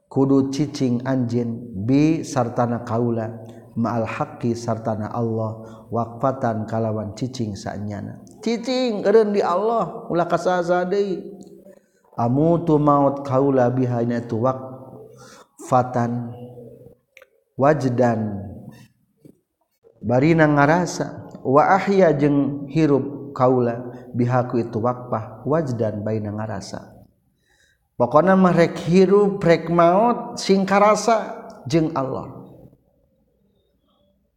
[0.06, 3.42] kudu cicing anjin bi sartana kaula
[3.74, 10.06] ma'al haqqi sartana Allah waqfatan kalawan cicing sanyana cicing keren di Allah.
[10.06, 11.35] Ulah kasasa deui.
[12.14, 16.30] Amutu maut kaula bihanya itu waqfatan
[17.59, 18.46] wajdan.
[19.98, 26.94] Barina ngarasa wa ahya jeung hirup kaula bihaku itu waqfah wajdan baina ngarasa.
[27.98, 32.32] Pokona mah rek hirup rek maut sing karasa jeung Allah.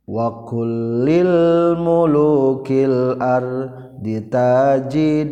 [0.09, 3.45] Wa kullil mulukil ar
[3.99, 5.29] ditajid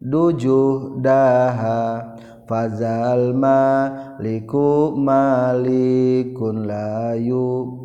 [0.00, 2.16] dujuh daha.
[2.50, 7.78] Fazal maliku malikun layu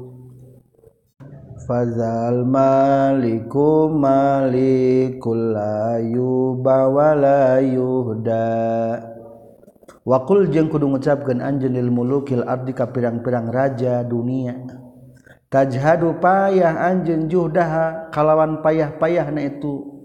[1.69, 8.49] fazal maliku malikul layu bawala yuhda.
[10.01, 14.84] Wakul jeung kudu ngucapkeun anjeun lil mulukil ardi ka pirang-pirang raja dunia
[15.49, 19.95] tajhadu payah anjeun juhdaha kalawan payah-payahna itu.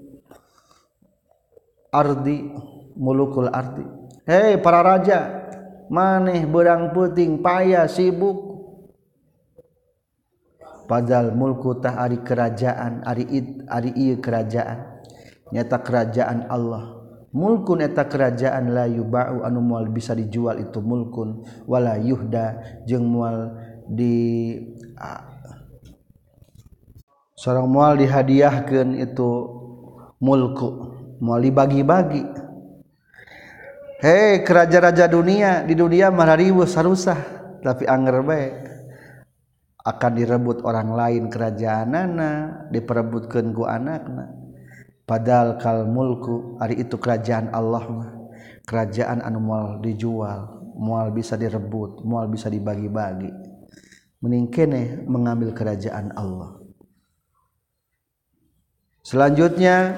[1.90, 2.54] Ardi
[2.94, 3.82] mulukul ardi.
[4.28, 5.26] Hei para raja
[5.90, 8.50] maneh berang puting payah sibuk.
[10.86, 15.02] Padahal mulku tah ari kerajaan ari id ari ieu kerajaan.
[15.50, 16.98] Nyata kerajaan Allah.
[17.30, 21.46] Mulkun eta kerajaan la yubau anu moal bisa dijual itu mulkun.
[21.62, 22.58] Wala yuhda
[22.90, 23.54] jeung moal
[23.90, 24.54] di
[27.34, 29.30] seorang mual dihadiahkan itu
[30.22, 32.22] mulku mual dibagi-bagi.
[34.00, 37.18] Hei keraja-raja dunia di dunia mah ribu sarusah
[37.60, 38.54] tapi anger baik.
[39.80, 44.30] Akan direbut orang lain kerajaan anak diperebutkan ku anakna.
[45.04, 48.14] Padahal kal mulku hari itu kerajaan Allah
[48.70, 53.49] kerajaan anu mual dijual mual bisa direbut mual bisa dibagi-bagi
[54.20, 56.60] meningkeneh mengambil kerajaan Allah.
[59.00, 59.96] Selanjutnya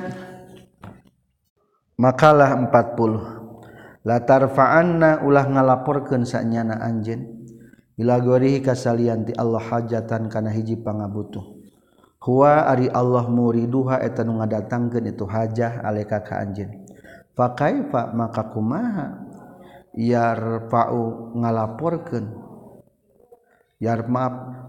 [1.98, 7.46] makalah 40 latar faanna ulah ngalaporkan sanyana anjen
[7.98, 11.62] ila gorihi kasalianti Allah hajatan kana hiji pangabutuh.
[12.22, 16.86] Hua ari Allah muriduha eta nu ngadatangkeun itu hajah aleka ka anjeun.
[17.34, 19.26] Fa kaifa maka kumaha?
[19.92, 22.41] Yarfa'u ngalaporkeun.
[23.82, 24.06] yar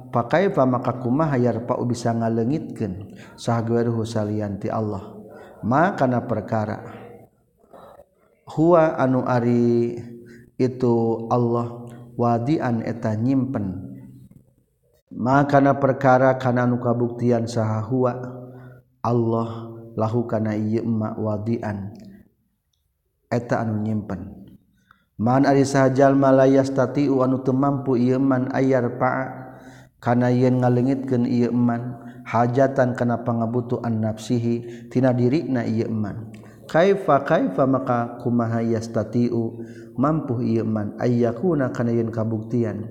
[0.09, 3.13] pakai pa maka kumaha yarpa bisa ngalengitkeun.
[3.37, 5.13] Sahagweruhu salian ti Allah.
[5.61, 6.81] Ma kana perkara.
[8.49, 9.97] Huwa anu ari
[10.57, 10.93] itu
[11.29, 11.85] Allah
[12.17, 13.93] wadian eta nyimpen.
[15.13, 18.17] Ma kana perkara kana anu kabuktian saha huwa
[19.05, 19.49] Allah
[19.93, 21.93] lahu kana ieu ma wadian.
[23.29, 24.42] Eta anu nyimpen.
[25.21, 29.29] Man ari sahjal malayastati anu teu mampu ieu man ayar pa
[30.01, 36.33] kana yen ngalengitkeun ieu man hajatan kana pangabutuan nafsihi tina dirina ieu man.
[36.65, 39.61] Kaifa kaifa maka kumaha yastatiu
[39.93, 42.89] mampu ieu man ayyakuna kana yen kabuktian.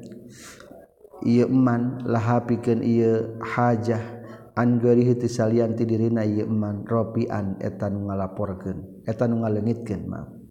[1.27, 4.23] Ieu man lahapikeun ieu hajah
[4.55, 10.07] an gaurihi ti salian ti dirina ieu man rafi'an eta nu ngalaporkeun eta nu ngalengitkeun
[10.07, 10.42] maaf.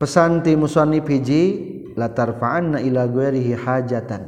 [0.00, 1.44] pesanti musanif hiji
[1.92, 4.24] latarfa'anna ila ghairihi hajatan.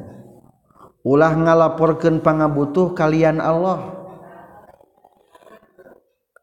[1.03, 3.97] Ulah ngalaporkeun pangabutuh kalian Allah.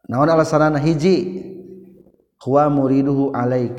[0.10, 1.46] Naon alasanana hiji?
[2.42, 3.78] Huwa muriduhu alaik.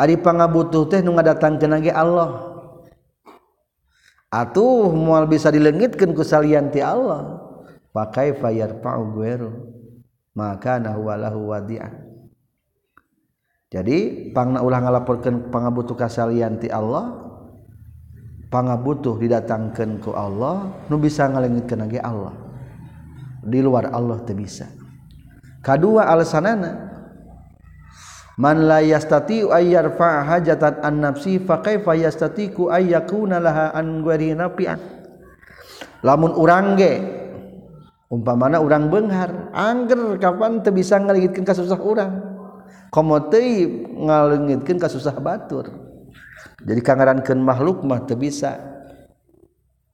[0.00, 2.48] Ari pangabutuh teh nu ngadatangkeun ge Allah.
[4.32, 7.44] Atuh mual bisa dilengitkan ku salian ti Allah.
[7.92, 9.78] Pakai fayar pa'u gueru
[10.38, 11.50] maka nahu walahu
[13.68, 17.28] jadi pangna ulah ngalaporkan pangabutuh kasalian ti Allah
[18.48, 22.32] pangabutuh didatangkan ku Allah nu bisa ngalengitkeun lagi Allah.
[23.44, 24.72] Di luar Allah teu bisa.
[25.60, 26.88] Kedua alasanana
[28.40, 34.80] man la yastati ayyarfa hajatan an nafsi fa kaifa yastatiku ayyakuna laha an ghairi nafi'an?
[36.00, 37.04] Lamun urang ge
[38.08, 42.37] umpamana urang beunghar angger kapan teu bisa ngalengitkeun kasusah urang?
[42.92, 45.72] Komo teuy ngaleungitkeun ka susah batur.
[46.62, 48.58] Jadi kangarankeun makhluk mah teu bisa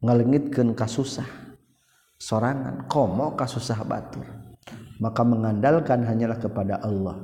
[0.03, 1.27] ngaleungitkeun ka susah
[2.19, 2.89] sorangan.
[2.91, 4.27] Komo ka susah batur.
[4.99, 7.19] Maka mengandalkan hanyalah kepada Allah.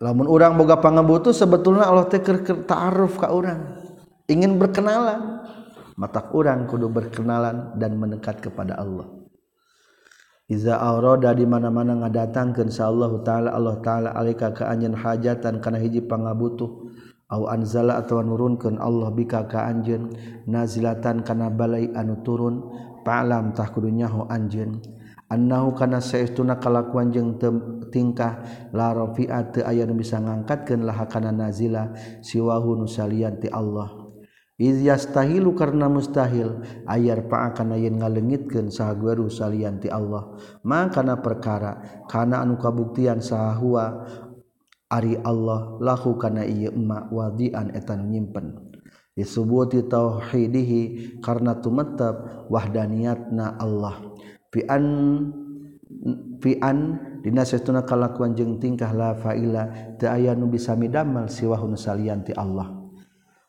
[0.00, 2.24] Lamun orang boga pangabutuh sebetulnya Allah teh
[2.64, 3.84] ta'aruf ka orang
[4.32, 5.44] ingin berkenalan.
[6.00, 9.19] Mata orang kudu berkenalan dan mendekat kepada Allah
[10.50, 15.78] Iza aurada di mana-mana ngadatangkeun sa Allah taala Allah taala alika ka anjeun hajatan kana
[15.78, 16.90] hiji pangabutuh.
[17.30, 20.10] Au anzala atawa nurunkeun Allah bika ka anjeun.
[20.50, 22.66] Nazilatan kana balai anu turun.
[23.06, 24.82] Pa'lam tah kudu nyaho anjeun.
[25.30, 27.38] Annahu kana saestuna kalakuan jeung
[27.94, 28.42] tingkah.
[28.74, 31.94] La rafi'a teu aya nu bisa ngangkatkeun laha kana nazila.
[32.26, 33.99] Siwahu nu salian ti Allah.
[34.60, 40.36] yastahilu karena mustahil ayar paakana yen ngalengitkeun sahagueru salianti Allah.
[40.60, 44.04] Makana perkara kana anu kabuktian sahua
[44.92, 48.68] ari Allah lahu kana ieu emma wadian eta nyimpen.
[49.16, 54.12] Disubuti tauhidihi karena tumetep wahdaniatna Allah.
[54.52, 54.84] Fi an
[56.40, 61.76] fi an dina setuna kalakuan jeung tingkah la faila teu aya nu bisa midamel siwahun
[61.76, 62.79] salianti Allah.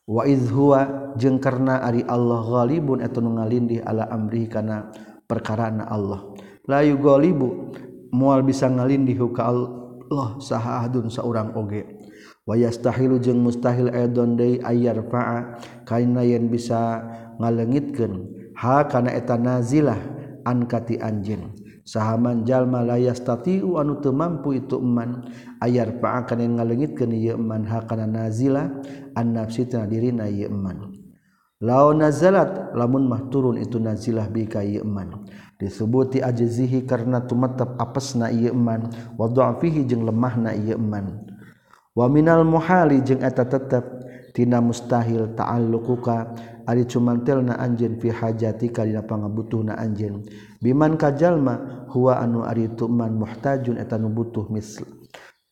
[0.08, 4.92] wa idhuwa jeung karena ari Allah ghalibun eta nu ngalindih ala amri kana
[5.28, 6.34] perkarana Allah.
[6.70, 7.74] La yughalibu
[8.12, 11.88] moal bisa ngalindih ka Allah saha ahdun saurang oge.
[12.42, 17.00] Wa yastahilu jeung mustahil aidon deui ayar fa'a kaina yen bisa
[17.38, 18.28] ngalengitkeun.
[18.58, 19.98] Ha kana eta nazilah
[20.44, 21.54] an kati anjeun.
[21.82, 25.26] Sahaman jalma la yastati'u anu teu mampu itu eman.
[25.62, 27.64] Ayar fa'a kana ngalengitkeun ieu eman.
[27.70, 28.70] Ha kana nazilah
[29.16, 30.92] an nafsi tina dirina ieu eman.
[31.62, 35.30] Law nazalat lamun mah turun itu nazilah bika ieu eman.
[35.62, 38.90] Disebuti ajzihi karena tumatap apesna ieu eman.
[39.14, 41.30] Wa dha'fihi jeung lemahna ieu eman.
[41.94, 43.84] Wa minal muhali jeung eta tetep
[44.34, 46.34] tina mustahil ta'alluquka
[46.66, 50.26] ari cumantelna anjeun fi hajati kalina pangabutuh pangabutuhna anjeun.
[50.64, 54.88] Biman kajalma huwa anu ari tuman muhtajun eta nu butuh misl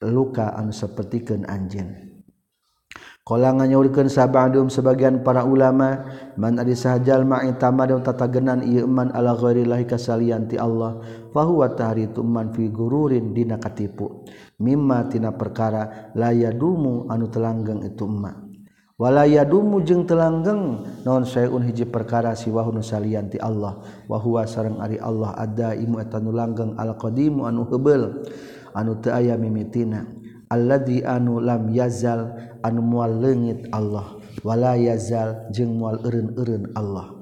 [0.01, 2.08] luka anu sapertikeun anjeun.
[3.29, 6.01] Kala nganyurkeun sabadum sebagian para ulama
[6.33, 9.13] man sahajalmagenan Iman
[9.85, 10.97] kasalian ti Allah
[11.29, 14.25] bahwatahari ituman figururin dina katipu.
[14.57, 18.49] Mimma tina perkara layadumu anu telanggeng ituma
[18.99, 23.77] walaya dumu jeung telanggeng non sayun hiji perkara siwahun salianti Allah.
[24.09, 28.25] Wahwa sarang ari Allah ada imu etanu langgeng alqadimu anu hebel
[28.73, 30.17] anu teu aya mimitina.
[30.49, 32.33] alladzi anu lam yazal
[32.65, 34.17] anu mual leungit Allah.
[34.43, 37.15] Wala yazal jeung mual eureun-eureun Allah.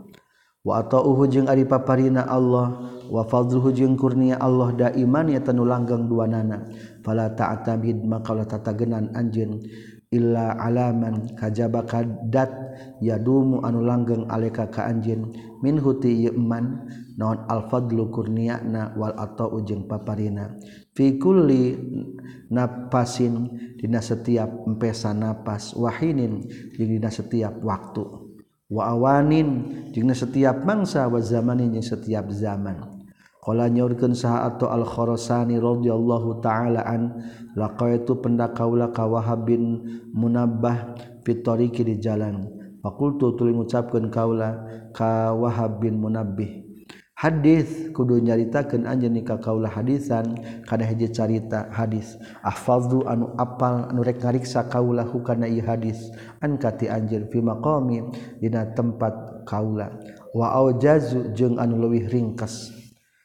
[0.64, 2.96] Wa atauhu jeung ari paparina Allah.
[3.08, 6.68] Wa fadluhu jeung kurnia Allah daiman ya tanu langgeng duanana
[7.08, 9.64] fala ta'tabid maka la tatagenan anjeun.
[10.08, 12.52] Illa alaman kajaba kadat
[13.04, 15.32] yadumu anu langgeng aleka ka anjeun.
[15.64, 16.84] Min huti yeman
[17.16, 20.60] naon al fadlu kurniana wal atau jeung paparina.
[20.98, 21.78] fikulli
[22.50, 23.46] nafasin
[23.78, 26.42] dina setiap empesan nafas wahinin
[26.74, 28.02] jeung dina setiap waktu
[28.74, 32.98] wa awanin jeung setiap mangsa wa zamanin jeung setiap zaman.
[33.48, 37.16] Qala nyaurkeun saha atau al khorasani radhiyallahu taala an
[37.56, 42.44] laqaitu pendakaula ka wahab bin munabbah fitoriki di jalan.
[42.84, 46.67] Fakultu tuling ngucapkeun kaula ka wahab bin munabbih.
[47.18, 50.38] hadis kudu nyaritakan anjeun nikah kaula hadisan
[50.70, 52.14] kada hiji carita hadis
[52.46, 56.14] ahfaldu anu apal anu rek ngariksa kaulah hukana ieu hadis
[56.46, 58.06] an kati anjeun fi maqami
[58.38, 59.98] dina tempat kaula.
[60.30, 62.70] Wa aujazu jeung anu leuwih ringkas.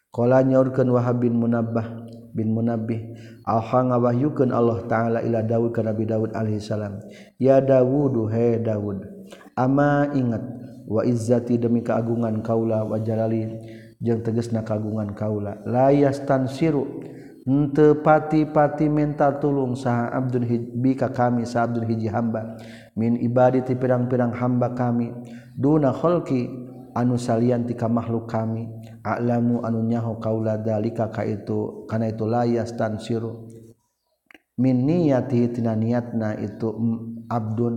[0.08, 3.12] Qala nyaurkeun wahab bin munabbah bin munabbih
[3.44, 6.96] alha ngawahyukeun Allah taala ila Daud ka Nabi Daud alaihi salam.
[7.36, 9.04] Ya daudu he Daud
[9.52, 10.40] ama ingat
[10.88, 13.52] wa izzati demi keagungan kaula wa jalali?
[14.02, 17.06] jeung tegesna kagungan kaula layas tan siru
[17.42, 22.54] ente pati-pati minta tulung saha Abdul hijbi ka kami sa Abdul hiji hamba.
[22.94, 25.10] Min ibadati pirang-pirang hamba kami.
[25.58, 26.46] Duna kholki
[26.94, 28.70] anu salian tika makhluk kami.
[29.02, 33.50] A'lamu anu nyaho kaula dalika ka itu kana itu layas tan siru
[34.62, 37.74] min niyati tina niatna itu mm, abdun.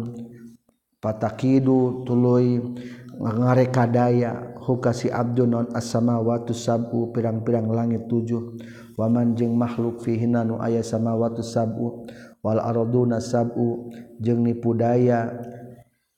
[1.01, 2.57] Patakidu tuluy
[3.19, 8.57] ngarekadaya hukasi Abdul non asama watu sabu pirang-pirang langit tujuh.
[8.95, 12.07] Waman jeung makhluk fihinanu aya sama watu sabu
[12.39, 13.91] wal arduna sabu
[14.23, 15.35] jeung nipudaya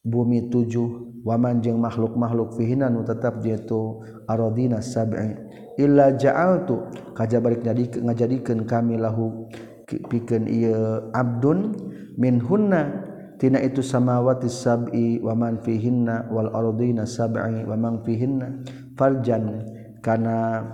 [0.06, 1.22] bumi tujuh.
[1.26, 5.36] Waman jeung makhluk-makhluk fihinanu tetap jatuh aradina sab'i.
[5.78, 9.46] Illa ja'altu kajabalik jadi ngajadikeun kami lahu
[9.88, 11.78] pikeun ieu abdun
[12.18, 13.07] min hunna
[13.38, 18.66] tina itu samawati sab'i wa man fihinna wal ardina sab'i wa man fihinna
[18.98, 19.64] farjan
[20.02, 20.66] kana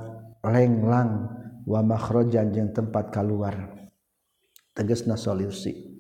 [0.44, 1.28] lenglang
[1.64, 3.56] wa makhrajan jeung tempat kaluar.
[4.74, 5.94] Tegasna solusi.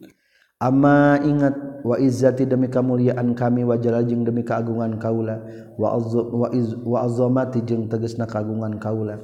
[0.64, 5.43] Amma ingat wa izzati demi kamuliaan kami wa jalajing demi keagungan kaula
[5.76, 9.20] wa azza wa, iz, wa azamati jeung tegasna kagungan kaula.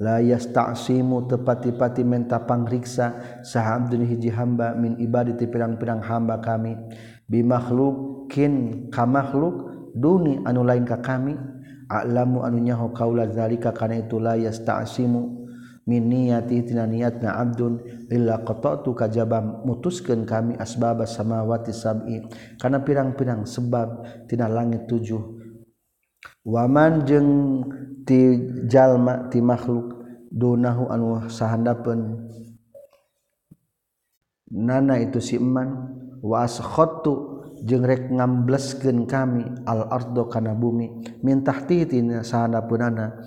[0.00, 6.74] layas taksimu tepati-pati menta pangriksa saham dunia hiji hamba min ibadati pirang-pirang hamba kami.
[7.28, 11.36] Bimakhlukin ka makhluk duni anu lain ka kami.
[11.90, 15.42] A'lamu anu nyaho kaula zalika kana itu layas taksimu
[15.90, 22.24] min niyati tina niatna abdun illa qata'tu kajabam mutuskeun kami asbaba samawati sab'i.
[22.62, 25.39] Kana pirang-pirang sebab tina langit tujuh.
[26.44, 27.30] waman jeung
[28.04, 32.30] tijallma ti makhluk donahu anu sahandapeun.
[34.50, 37.30] Nana itu siman waskhotu wa
[37.60, 43.20] jeung rek ngambleskeun kami al ardo kana bumi mintah ti tina sahandapeunana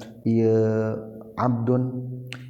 [1.38, 1.84] abdun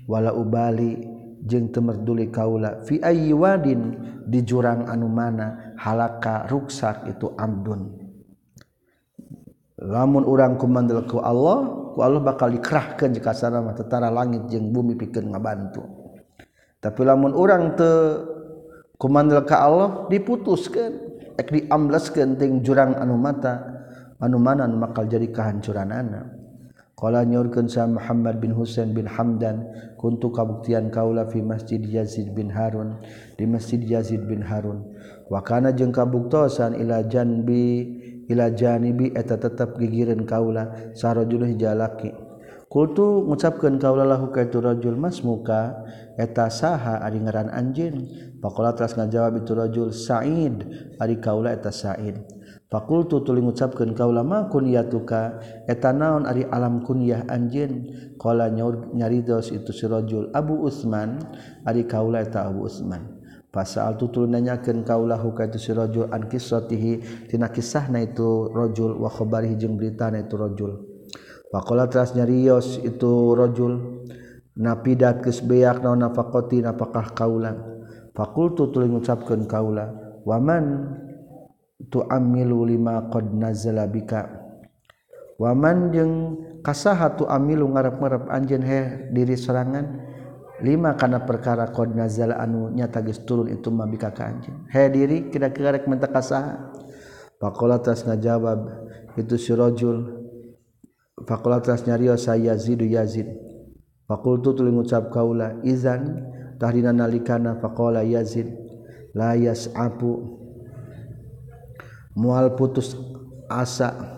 [0.08, 1.04] wala ubali
[1.44, 8.03] jeung temerduli kaula fi ayyi wadin di jurang anu mana halaka ruksak itu abdun.
[9.84, 14.96] lamun urang kumandel ku Allah ku Allah bakal dikerahkan jika sana tentara langit jeung bumi
[14.96, 15.84] pikeun ngabantu.
[16.80, 18.24] Tapi lamun urang teu
[18.96, 20.94] kumandel ka Allah diputuskeun
[21.36, 23.60] ek diambleskeun ting jurang anu mata
[24.24, 26.40] anu mana anu bakal jadi kahancuranana.
[26.94, 29.68] Qala nyurkeun sa Muhammad bin Husain bin Hamdan
[30.00, 32.96] kuntu kabuktian kaula fi Masjid Yazid bin Harun
[33.36, 34.88] di Masjid Yazid bin Harun.
[35.28, 38.00] Wa kana jeung kabuktosan ila janbi
[38.30, 42.12] ilajanibi eta tetap gigiran kaula sarojulih jalaki.
[42.74, 45.86] Kultu ngucapkan kaulahu ka itu rajul mas muka
[46.18, 48.10] eta saha ari ngaran anjin
[48.42, 50.66] pakola teras ngajawab itu rajul sa'id
[50.98, 52.18] ari kaula eta sa'id.
[52.74, 55.38] Fakultu tuli ngucapkan kaula ma kunyatuka?
[55.70, 61.22] Eta naon ari alam kunyah anjin qala nyaridos itu si rajul abu usman
[61.70, 63.23] ari kaula eta abu usman
[63.54, 66.92] pasal tutul nanyakeun kaulahu ka itu si rajul an qissatihi
[67.30, 70.90] tina kisahna itu rajul wa khabarihi jeung beritana itu rajul.
[71.54, 74.02] Pakola teras nyarios itu rojul
[74.58, 77.54] napidat kesbeak naon nafakoti napakah kaula?
[78.18, 79.94] Fakultu tuluy ngucapkeun kaula
[80.26, 80.98] waman
[81.94, 84.42] tu amilu lima qad nazala bika?
[85.38, 86.14] Waman jeung
[86.66, 88.82] kasaha tu amilu ngarep-ngarep anjeun he
[89.14, 90.13] diri serangan
[90.64, 95.28] lima karena perkara kod nazal anu nyata geus turun itu mabika bika ka he diri
[95.28, 96.72] kira kira rek menta kasaha
[97.44, 98.84] faqala tas ngajawab
[99.18, 100.26] itu si rajul.
[101.24, 103.30] Faqala tas nyarios saya zidu Yazid.
[104.10, 107.62] Faqultu tuluy ngucap kaula izan tahdina nalikana.
[107.62, 108.50] Faqala Yazid
[109.14, 110.42] la yas'abu
[112.18, 112.98] mual putus
[113.50, 114.13] asa.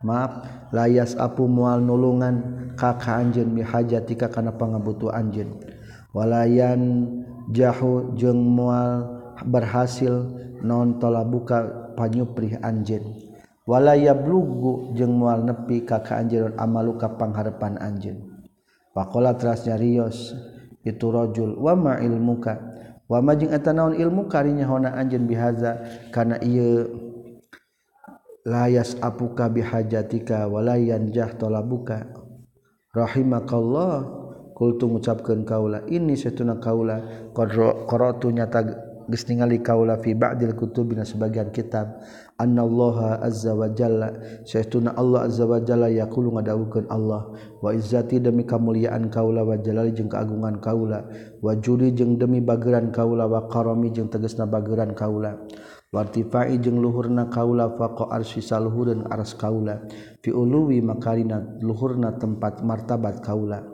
[0.00, 5.60] maaf layas apu mual nulungan kakak anjen mihajatika kana pangabutu anjen
[6.16, 7.06] walayan
[7.52, 10.28] jahu jeung mual berhasil
[10.64, 13.16] non tola buka panyuprih anjen
[13.68, 18.30] walaya blugu jeung mual nepi kakak anjeun amaluka pangharepan anjen
[18.90, 20.34] Pakola terasnya Rios
[20.82, 22.58] itu rojul wama ilmuka?
[23.06, 27.09] Wama jeung naon ilmu karinya hona anjen bihaza kana ieu
[28.46, 32.08] layas apuka bihajatika walayan jah tolabuka.
[32.90, 34.02] Rahimakallah
[34.58, 37.30] kultu ngucapkeun kaula ini setuna kaula
[37.86, 38.60] qaratu nyata
[39.10, 42.02] geus ningali kaula fi ba'dil kutubina sebagian kitab.
[42.40, 44.16] Annallaha azza wa jalla
[44.48, 47.28] setuna Allah azza wa jalla yaqulu ngadawukeun Allah
[47.60, 51.04] wa izzati demi kamuliaan kaula wa jalali jeung keagungan kaula
[51.44, 55.36] wa judi jeung demi bageran kaula wa karami jeung tegasna bageran kaula.
[55.90, 59.82] wartifa'i jeung luhurna kaula faqa arsy saluhureun aras kaula.
[60.22, 63.66] Fi uluwi makarina luhurna tempat martabat kaula.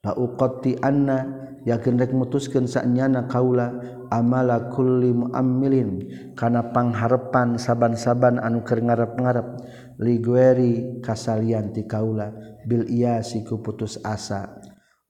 [0.00, 1.28] La uqatti anna
[1.68, 9.60] yakin rek mutuskeun sanyana kaula amala kulli muammilin kana pangharepan saban-saban anu keur ngarep-ngarep
[10.00, 12.32] ligueri kasalian ti kaula
[12.64, 14.58] bil iyasi ku putus asa.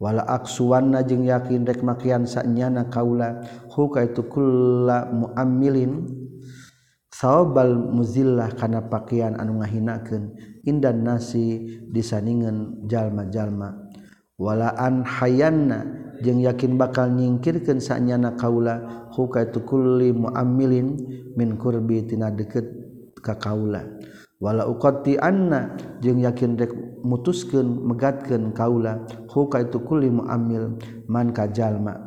[0.01, 6.09] Wala aksuwanna jeung yakin rek makian sanyana kaula hukaitu itu kulla muammilin
[7.21, 10.33] saobal muzillah kana pakaian anu ngahinakeun
[10.65, 13.77] indan nasi disaningan jalma-jalma.
[14.41, 15.85] Walaan hayanna
[16.25, 20.97] jeung yakin bakal nyingkirkeun sanyana kaula huka tu kulli muammilin
[21.37, 22.65] min qurbi tina deukeut
[23.21, 23.85] ka kaula.
[24.41, 26.73] Wala uqati anna jeung yakin rek
[27.05, 32.01] mutuskeun megatkeun kaula huka tu kulli muammil man ka jalma.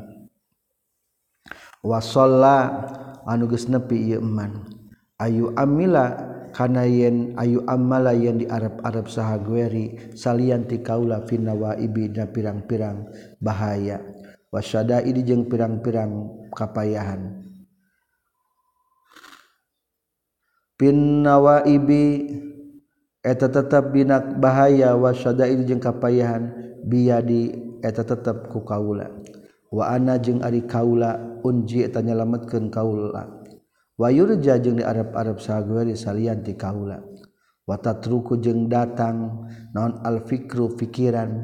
[1.86, 2.82] Wasalla
[3.30, 4.82] anu geus nepi ieu iman
[5.22, 12.30] Ayu amila kana yen ayu amala yen di Arab-arab saha gueri salianti kaula finawa ibida
[12.30, 13.10] pirang-pirang
[13.42, 14.02] bahaya.
[14.54, 17.42] Wasada ini jeung pirang-pirang kapayahan.
[20.78, 22.30] Pinnawa ibi
[23.26, 24.94] eta tetap binak bahaya.
[24.94, 26.54] Wasada ini jeung kapayahan
[26.86, 29.10] biadi eta tetap ku kaula.
[29.74, 33.43] Wa ana jeung ari kaula unji eta nyelametkeun kaula.
[34.00, 37.02] wayurja jeung di Arab-arab sagueri salianti kaula.
[37.64, 41.40] Watatruku jeung datang non alfikru pikiran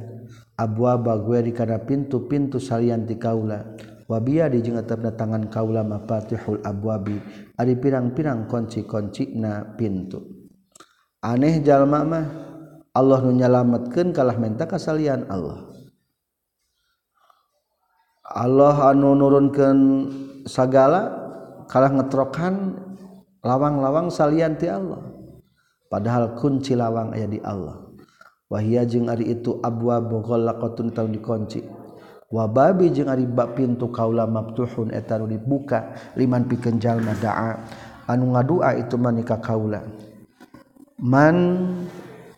[0.60, 3.64] abwa bagweri kana pintu-pintu salianti kaula.
[4.10, 7.22] Wabiyadi jeung tetapna tangan kaula mafatihul abwabi.
[7.56, 10.50] Ari pirang-pirang kunci-kuncina pintu.
[11.20, 12.26] Aneh jalma mah
[12.96, 15.68] Allah nu nyalametkeun kalah menta kasalian Allah.
[18.30, 19.80] Allah anu nurunkeun
[20.46, 21.19] sagala
[21.70, 22.82] kalah ngetrokan
[23.46, 25.06] lawang-lawang salianti Allah.
[25.90, 27.86] Padahal kunci lawang aya di Allah.
[28.50, 31.62] Wahia jeung ari itu abwa bogolakotun tahun dikunci.
[32.30, 37.62] Wababi jeung ari bab pintu kaula mabtuhun eta dibuka liman pikeun jalma daa.
[38.10, 39.86] Anu ngadua itu manika kaula.
[40.98, 41.38] Man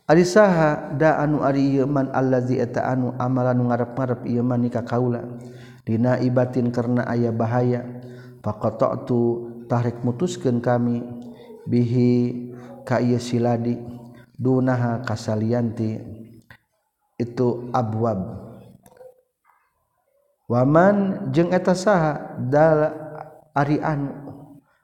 [0.08, 4.84] ari saha da anu ari ieu man allazi eta anu amalan nu ngarep-ngarep ieu manika
[4.84, 5.24] kaula.
[5.88, 7.84] Dina ibatin karena aya bahaya.
[8.42, 9.20] pakotok tu
[9.70, 11.06] tarik mutuskan kami
[11.70, 12.12] bihi
[12.84, 13.78] kaya siladi
[14.36, 16.02] dunaha kasalianti
[17.22, 18.50] itu abwab.
[20.50, 22.92] Waman jeung eta saha dal
[23.56, 24.12] ari anu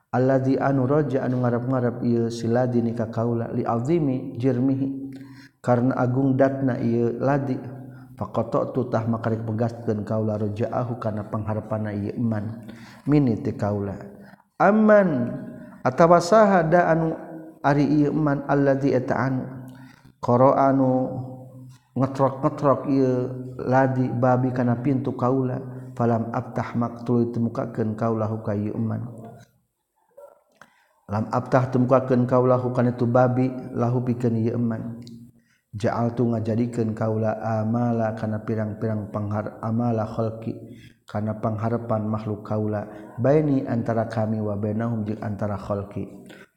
[0.08, 5.12] alladzi anu raja anu ngarep-ngarep ieu siladi ni ka kaula li azimi jirmihi
[5.60, 7.77] karena agung datna ieu ladi.
[8.18, 12.66] Pakotok tutah makarik pegaskan kaula rojaahu karena pengharapana ieu iman
[13.06, 13.94] mini ti kaula.
[14.58, 15.30] Aman
[15.86, 17.14] atawa sahada anu
[17.62, 19.46] ari ieu iman allazi eta anu
[20.18, 21.14] qara anu
[21.94, 25.62] ngetrok-ngetrok ieu ladi babi kana pintu kaula
[25.94, 29.14] falam abtah maktul temukakeun kaula ka ieu iman.
[31.06, 33.46] Lam abtah temukakeun kaula kana itu babi
[33.78, 34.98] lahu pikeun ieu iman.
[35.76, 40.56] jaaltu ngajadikeun kaula amala kana pirang-pirang panghar amala khalqi
[41.08, 42.84] kana pangharepan makhluk kaula
[43.16, 46.04] baini antara kami wa bainahum jeung antara khalqi.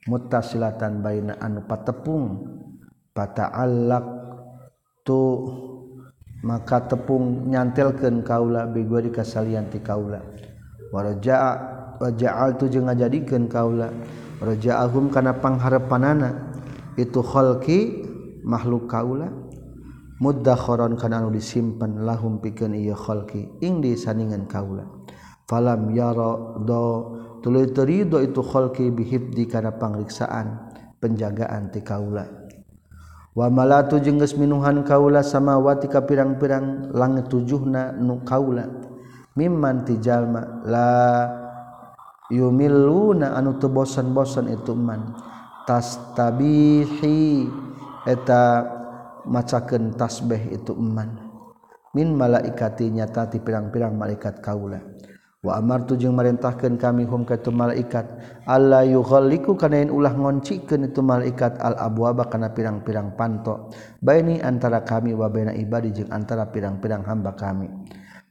[0.01, 2.41] Muttasilatan baina anu patepung
[3.13, 4.05] pata'allaq
[5.05, 5.21] tu
[6.41, 10.19] maka tepung nyantelkeun kaula bigori kasalian ti kaula.
[10.91, 11.51] Waraja'a
[12.01, 13.93] wa ja'altu jeung ngajadikeun kaula.
[14.41, 16.57] Raja'ahum kana pangharepanana
[16.97, 18.09] itu khalqi
[18.43, 19.29] makhluk kaula
[20.21, 24.85] muddakhoron kana anu disimpen lahum pikeun ieu khalqi ing disaningan kaula.
[25.49, 30.71] Falam yara do tuluy terido itu khalqi bihibdi kana pangriksaan
[31.01, 32.29] penjagaan ti kaula.
[33.33, 38.69] Wa malatu jeung geus minuhan kaula samawati ka pirang-pirang langit tujuhna nu kaula.
[39.33, 41.25] Mimman ti jalma la
[42.29, 45.15] yumilluna anu teu bosan-bosan itu man.
[45.65, 47.47] Tastabihi
[48.05, 48.65] eta
[49.25, 51.17] macaken tasbih itu eman.
[51.91, 54.79] Min malaikati nyata ti pirang-pirang malaikat kaula.
[55.41, 58.05] Wa amartu jeung marintahkeun kami hum ka tu malaikat.
[58.45, 63.73] Alla yughalliku kana in ulah ngoncikeun itu malaikat al abwaba kana pirang-pirang panto.
[63.99, 67.67] Baini antara kami wa baina ibadi jeung antara pirang-pirang hamba kami.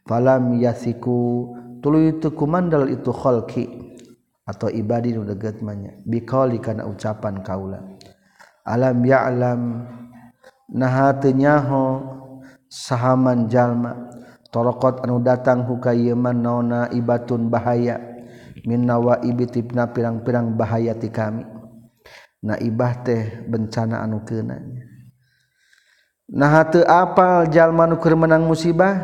[0.07, 1.51] Falam yasiku
[1.83, 3.67] tuluy teu kumandal itu khalqi.
[4.47, 5.95] Atau ibadi nu deget manya.
[6.07, 7.85] Biqali kana ucapan kaula.
[8.71, 9.63] alam ya'lam.
[10.71, 11.85] Nyaho.
[12.71, 14.15] Sahaman jalma.
[14.55, 17.99] Torokot anu datang huka yeman naona ibatun bahaya.
[18.63, 21.43] Min nawa ibitibna pirang-pirang bahaya ti kami.
[22.41, 24.91] Na ibah teh bencana anu kenanya
[26.31, 29.03] nah teu apal jalma nu keur menang musibah?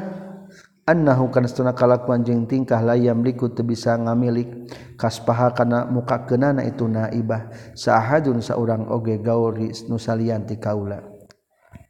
[0.87, 6.63] annahu kana setuna kalakuan jeung tingkah layam liku teu bisa ngamilik kaspaha kana muka kenana
[6.63, 11.03] itu naibah sahadun saurang oge gauri nu salian ti kaula.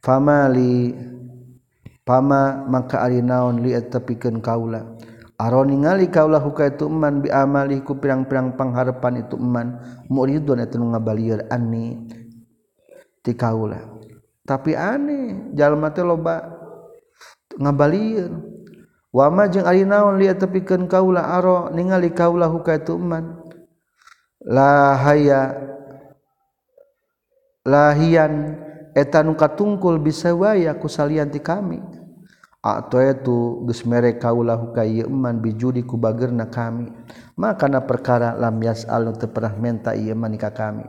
[0.01, 0.97] Famali
[2.01, 4.81] pama mangka ari naon li tepikeun kaula.
[5.37, 9.77] Aron ningali kaula huka itu eman bi amali ku pirang-pirang pangharepan itu eman
[10.09, 12.09] muridun eta nu ngabalieur ani
[13.21, 13.77] ti kaula.
[14.41, 16.41] Tapi aneh jalma teh loba
[17.53, 18.56] ngabalieur
[19.13, 23.41] wama jeung ari naon lihat tepikeun kaula aro ningali kaula huka itu man
[24.43, 25.55] lahaya
[27.67, 28.55] lahian
[28.97, 31.77] eta nu katungkul bisa wae ku salian ti kami.
[32.57, 36.89] Atau itu geus mere kaula huka ieu man bijudi ku bagerna kami.
[37.37, 40.83] Maka na perkara lam yas'al teu pernah menta ieu man ka kami.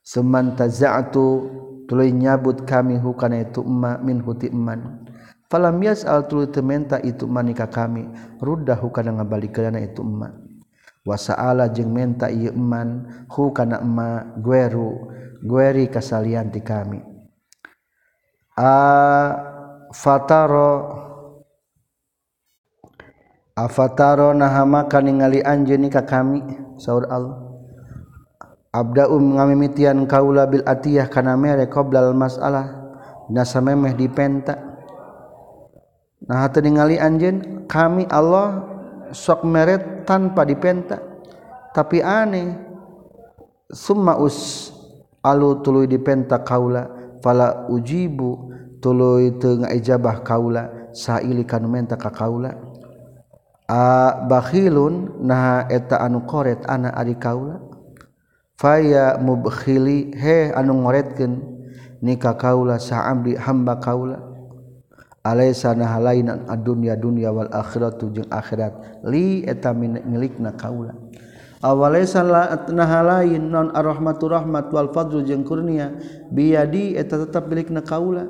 [0.00, 1.26] Seman za'atu
[1.86, 5.03] tuluy nyabut kami hukana itu emma min huti eman.
[5.48, 8.08] Falam yas'al tuluy teu menta itu manika kami.
[8.42, 10.32] Ruddahu kana ngabalikeunana itu emma
[11.04, 13.06] wa sa'ala jeung menta ieu eman.
[13.30, 15.12] Hukana emma gueru
[15.44, 17.00] gueri kasalian ti kami.
[18.56, 18.72] A
[19.92, 21.02] fataro.
[23.54, 26.42] Afataro nahamaka ningali anjeun ka kami
[26.74, 27.38] saur Allah.
[28.74, 32.82] Abda'u ngamimitian kaula bil atiyah kana mere qoblal masalah.
[33.30, 34.73] Nasa memeh dipenta
[36.24, 38.74] nah ningali anjen kami Allah
[39.14, 40.98] sok meret tanpa dipenta.
[41.74, 42.54] Tapi aneh
[43.70, 44.70] summa us
[45.22, 46.90] alu tuluy dipenta kaula
[47.22, 48.50] fala ujibu
[48.82, 52.54] tuluy teu ngaijabah kaula saili kanu menta ka kaula.
[53.64, 57.62] A bakhilun naha eta anu koret ana ari kaula.
[58.54, 61.42] Faya mubkhili he anu ngoretkeun
[62.04, 64.33] nikah kaula sa'abdi hamba kaula.
[65.24, 69.02] alaisana halainan adunya dunya wal akhiratu jeung akhirat.
[69.08, 70.92] Li eta milikna kaula.
[71.64, 72.20] Awalaysa
[72.68, 75.96] na lain non arrahmatu rahmat wal fadlu jeung kurnia
[76.28, 78.28] biadi eta tetap milikna kaula.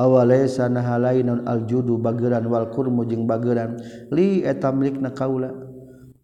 [0.00, 3.76] Awalaisa na halain non aljudu bageran wal kurmu jeung bageran
[4.08, 5.52] li eta milikna kaula.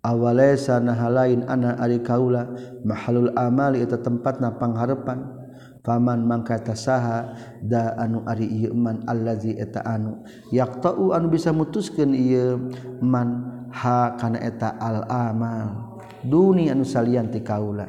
[0.00, 2.48] Awalaisa na halain ana ari kaula
[2.80, 5.37] mahalul amali eta tempatna pangharepan
[5.82, 10.22] paman mangkata saha da anu ari ieu man allazi eta anu.
[10.50, 12.70] Yaqta'u anu bisa mutuskeun ieu
[13.00, 17.86] man ha kana eta al amal duni anu salian ti kaula.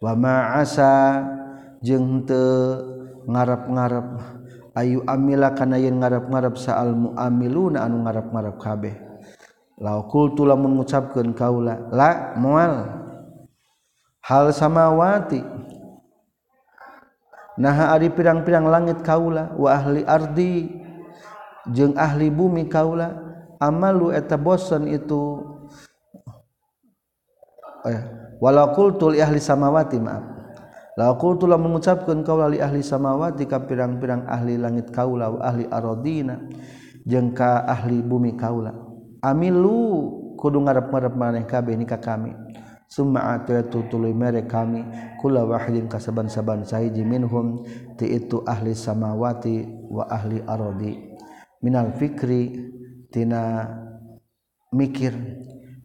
[0.00, 1.22] Wa ma asa
[1.84, 2.88] jeung teu
[3.28, 4.06] ngarap-ngarap
[4.74, 8.96] ayu amila kana yen ngarap-ngarap saal muamiluna anu ngarap-ngarap kabeh.
[9.80, 12.84] La qultu lamun ngucapkeun kaula la moal
[14.20, 15.40] hal samawati
[17.60, 20.80] naha ari pirang-pirang langit kaula wa ahli ardi
[21.68, 23.28] jeung ahli bumi kaula.
[23.60, 25.44] Amalu eta bosan itu
[27.84, 28.00] eh,
[28.40, 30.24] walau kultul ahli samawati maaf.
[30.96, 36.40] La kultul mengucapkan kaula li ahli samawati ka pirang-pirang ahli langit kaula wa ahli aradina
[37.04, 38.72] jeung ka ahli bumi kaula.
[39.20, 40.08] Amilu
[40.40, 42.32] kudu ngarep-ngarep maneh kabeh ni ka kami.
[42.90, 44.82] summa atutului mere kami
[45.22, 47.62] kula wahidin kasaban-saban sahiji minhum
[47.94, 50.98] ti itu ahli samawati wa ahli arodi
[51.62, 52.50] minal fikri
[53.14, 53.62] tina
[54.74, 55.14] mikir.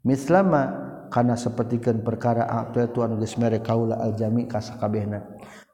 [0.05, 5.21] Mislama kana sapertikeun perkara atuyatu anu geus mere kaula aljami kasakabehna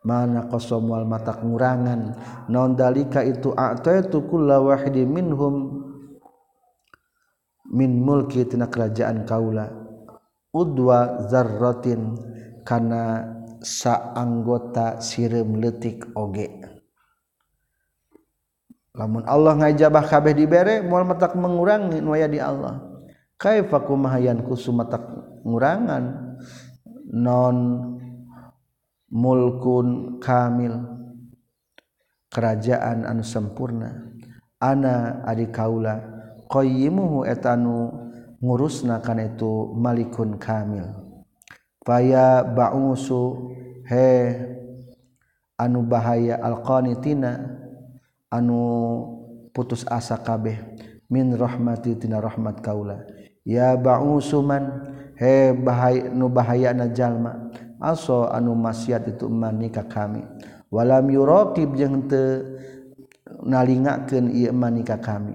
[0.07, 2.15] mana qasam wal mata ngurangan
[2.47, 5.55] naon dalika itu atuyatu kullu wahidin minhum
[7.71, 9.80] min mulki tina kerajaan kaula.
[10.51, 12.15] udwa zarrotin
[12.67, 13.25] kana
[13.63, 16.49] sa anggota sirim letik oge.
[18.91, 22.83] Lamun Allah ngajabah kabeh dibere moal matak mengurangi waya di Allah.
[23.39, 25.01] Kaifa kumahayan kusumatak
[25.47, 26.35] ngurangan?
[27.15, 27.57] Non
[29.07, 30.75] mulkun kamil.
[32.31, 34.11] Kerajaan anu sempurna
[34.61, 35.99] ana adi kaula
[36.47, 37.91] qayyimuhu etanu
[38.41, 40.89] ngurusna kana itu malikun kamil.
[41.85, 43.53] Faya ba'usu
[43.85, 44.37] he
[45.57, 47.41] anu bahaya alqanitina
[48.29, 48.59] anu
[49.53, 50.57] putus asa kabeh
[51.09, 53.05] min rahmati tina rahmat kaula.
[53.45, 57.49] Ya ba'usuman he bahaya nu bahaya na jalma
[57.81, 60.21] aso anu maksiat itu man nikah kami.
[60.69, 62.57] Walam yuraqib jeung teu
[63.41, 65.33] nalingakeun ieu man nikah kami.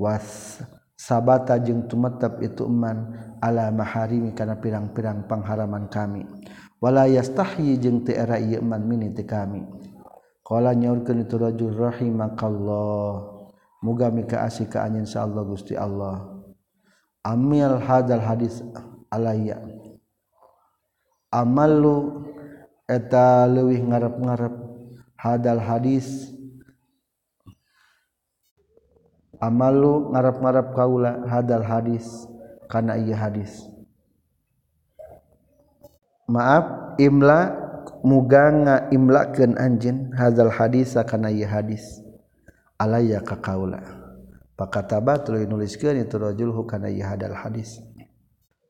[0.00, 0.58] Was
[1.00, 6.28] sabata jeung tumetep itu iman ala maharimi kana pirang-pirang pangharaman kami.
[6.76, 9.64] Wala yastahyi jeung teu era ieu iman mini ti kami.
[10.44, 13.40] Qala nyaurkeun itu rajul rahimakallah.
[13.80, 16.36] Muga mika asih ka anjeun insyaallah Gusti Allah.
[17.24, 18.60] Amil hadal hadis
[19.08, 19.56] alaya.
[21.32, 22.28] Amallu
[22.84, 24.54] eta leuwih ngarep-ngarep
[25.16, 26.28] hadal hadis
[29.40, 32.28] amalu ngarep-ngarep kaula hadal hadis
[32.68, 33.66] kana ieu hadis.
[36.30, 37.56] Maaf imla
[38.04, 42.04] muga ngaimlakeun anjeun hadal hadis kana ieu hadis.
[42.76, 43.80] Alaya ka kaula.
[44.54, 47.80] Pakatabat nuliskeun itu rajul kana ieu hadal hadis.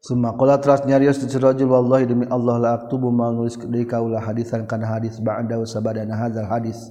[0.00, 4.16] Summa qala teras nyarios itu rajul wallahi demi Allah la aktubu ma nulis deui kaula
[4.16, 6.88] hadisan kana hadis ba'da sabadana hadzal hadis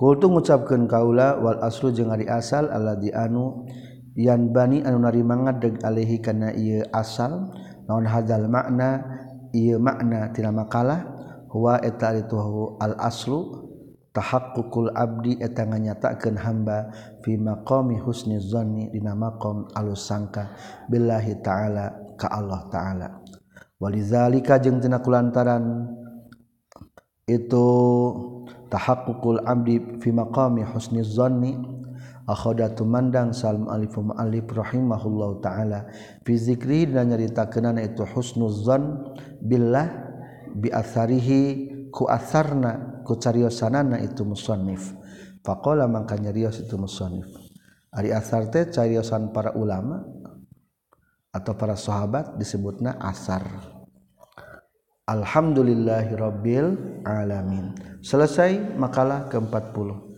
[0.00, 3.68] Kultu ngucapkeun kaula wal aslu jeung ari asal alladzi anu
[4.16, 7.52] yan bani anu narimangat ngadeg alihi kana ieu asal
[7.84, 9.04] naon hadzal makna
[9.52, 11.04] ieu makna tina makalah
[11.52, 12.32] huwa eta itu
[12.80, 13.68] al aslu
[14.16, 16.88] tahaqququl abdi eta nganyatakeun hamba
[17.20, 20.48] fi maqami husni zanni dina maqam alus sangka
[20.88, 23.08] billahi taala ka Allah taala.
[23.76, 25.92] Walizalika jeung tina kulantaran
[27.28, 27.68] itu
[28.70, 31.58] tahaqqul abdi fi maqami husni zanni.
[32.30, 35.90] Akhada tumandang salm alif alif rahimahullahu taala.
[36.22, 39.02] Fi zikri dan nyaritakeunana itu husnuzan
[39.42, 39.90] billah
[40.54, 41.40] bi atharihi
[41.90, 44.94] ku atharna cariyosanana itu musonif
[45.42, 47.26] fakola maka nyarios itu musonif
[47.90, 50.06] Ari asar teh cariosan para ulama
[51.34, 53.42] atau para sahabat disebutna asar
[55.10, 57.74] Alhamdulillahirabbil alamin.
[57.98, 60.09] Selesai makalah ke-40.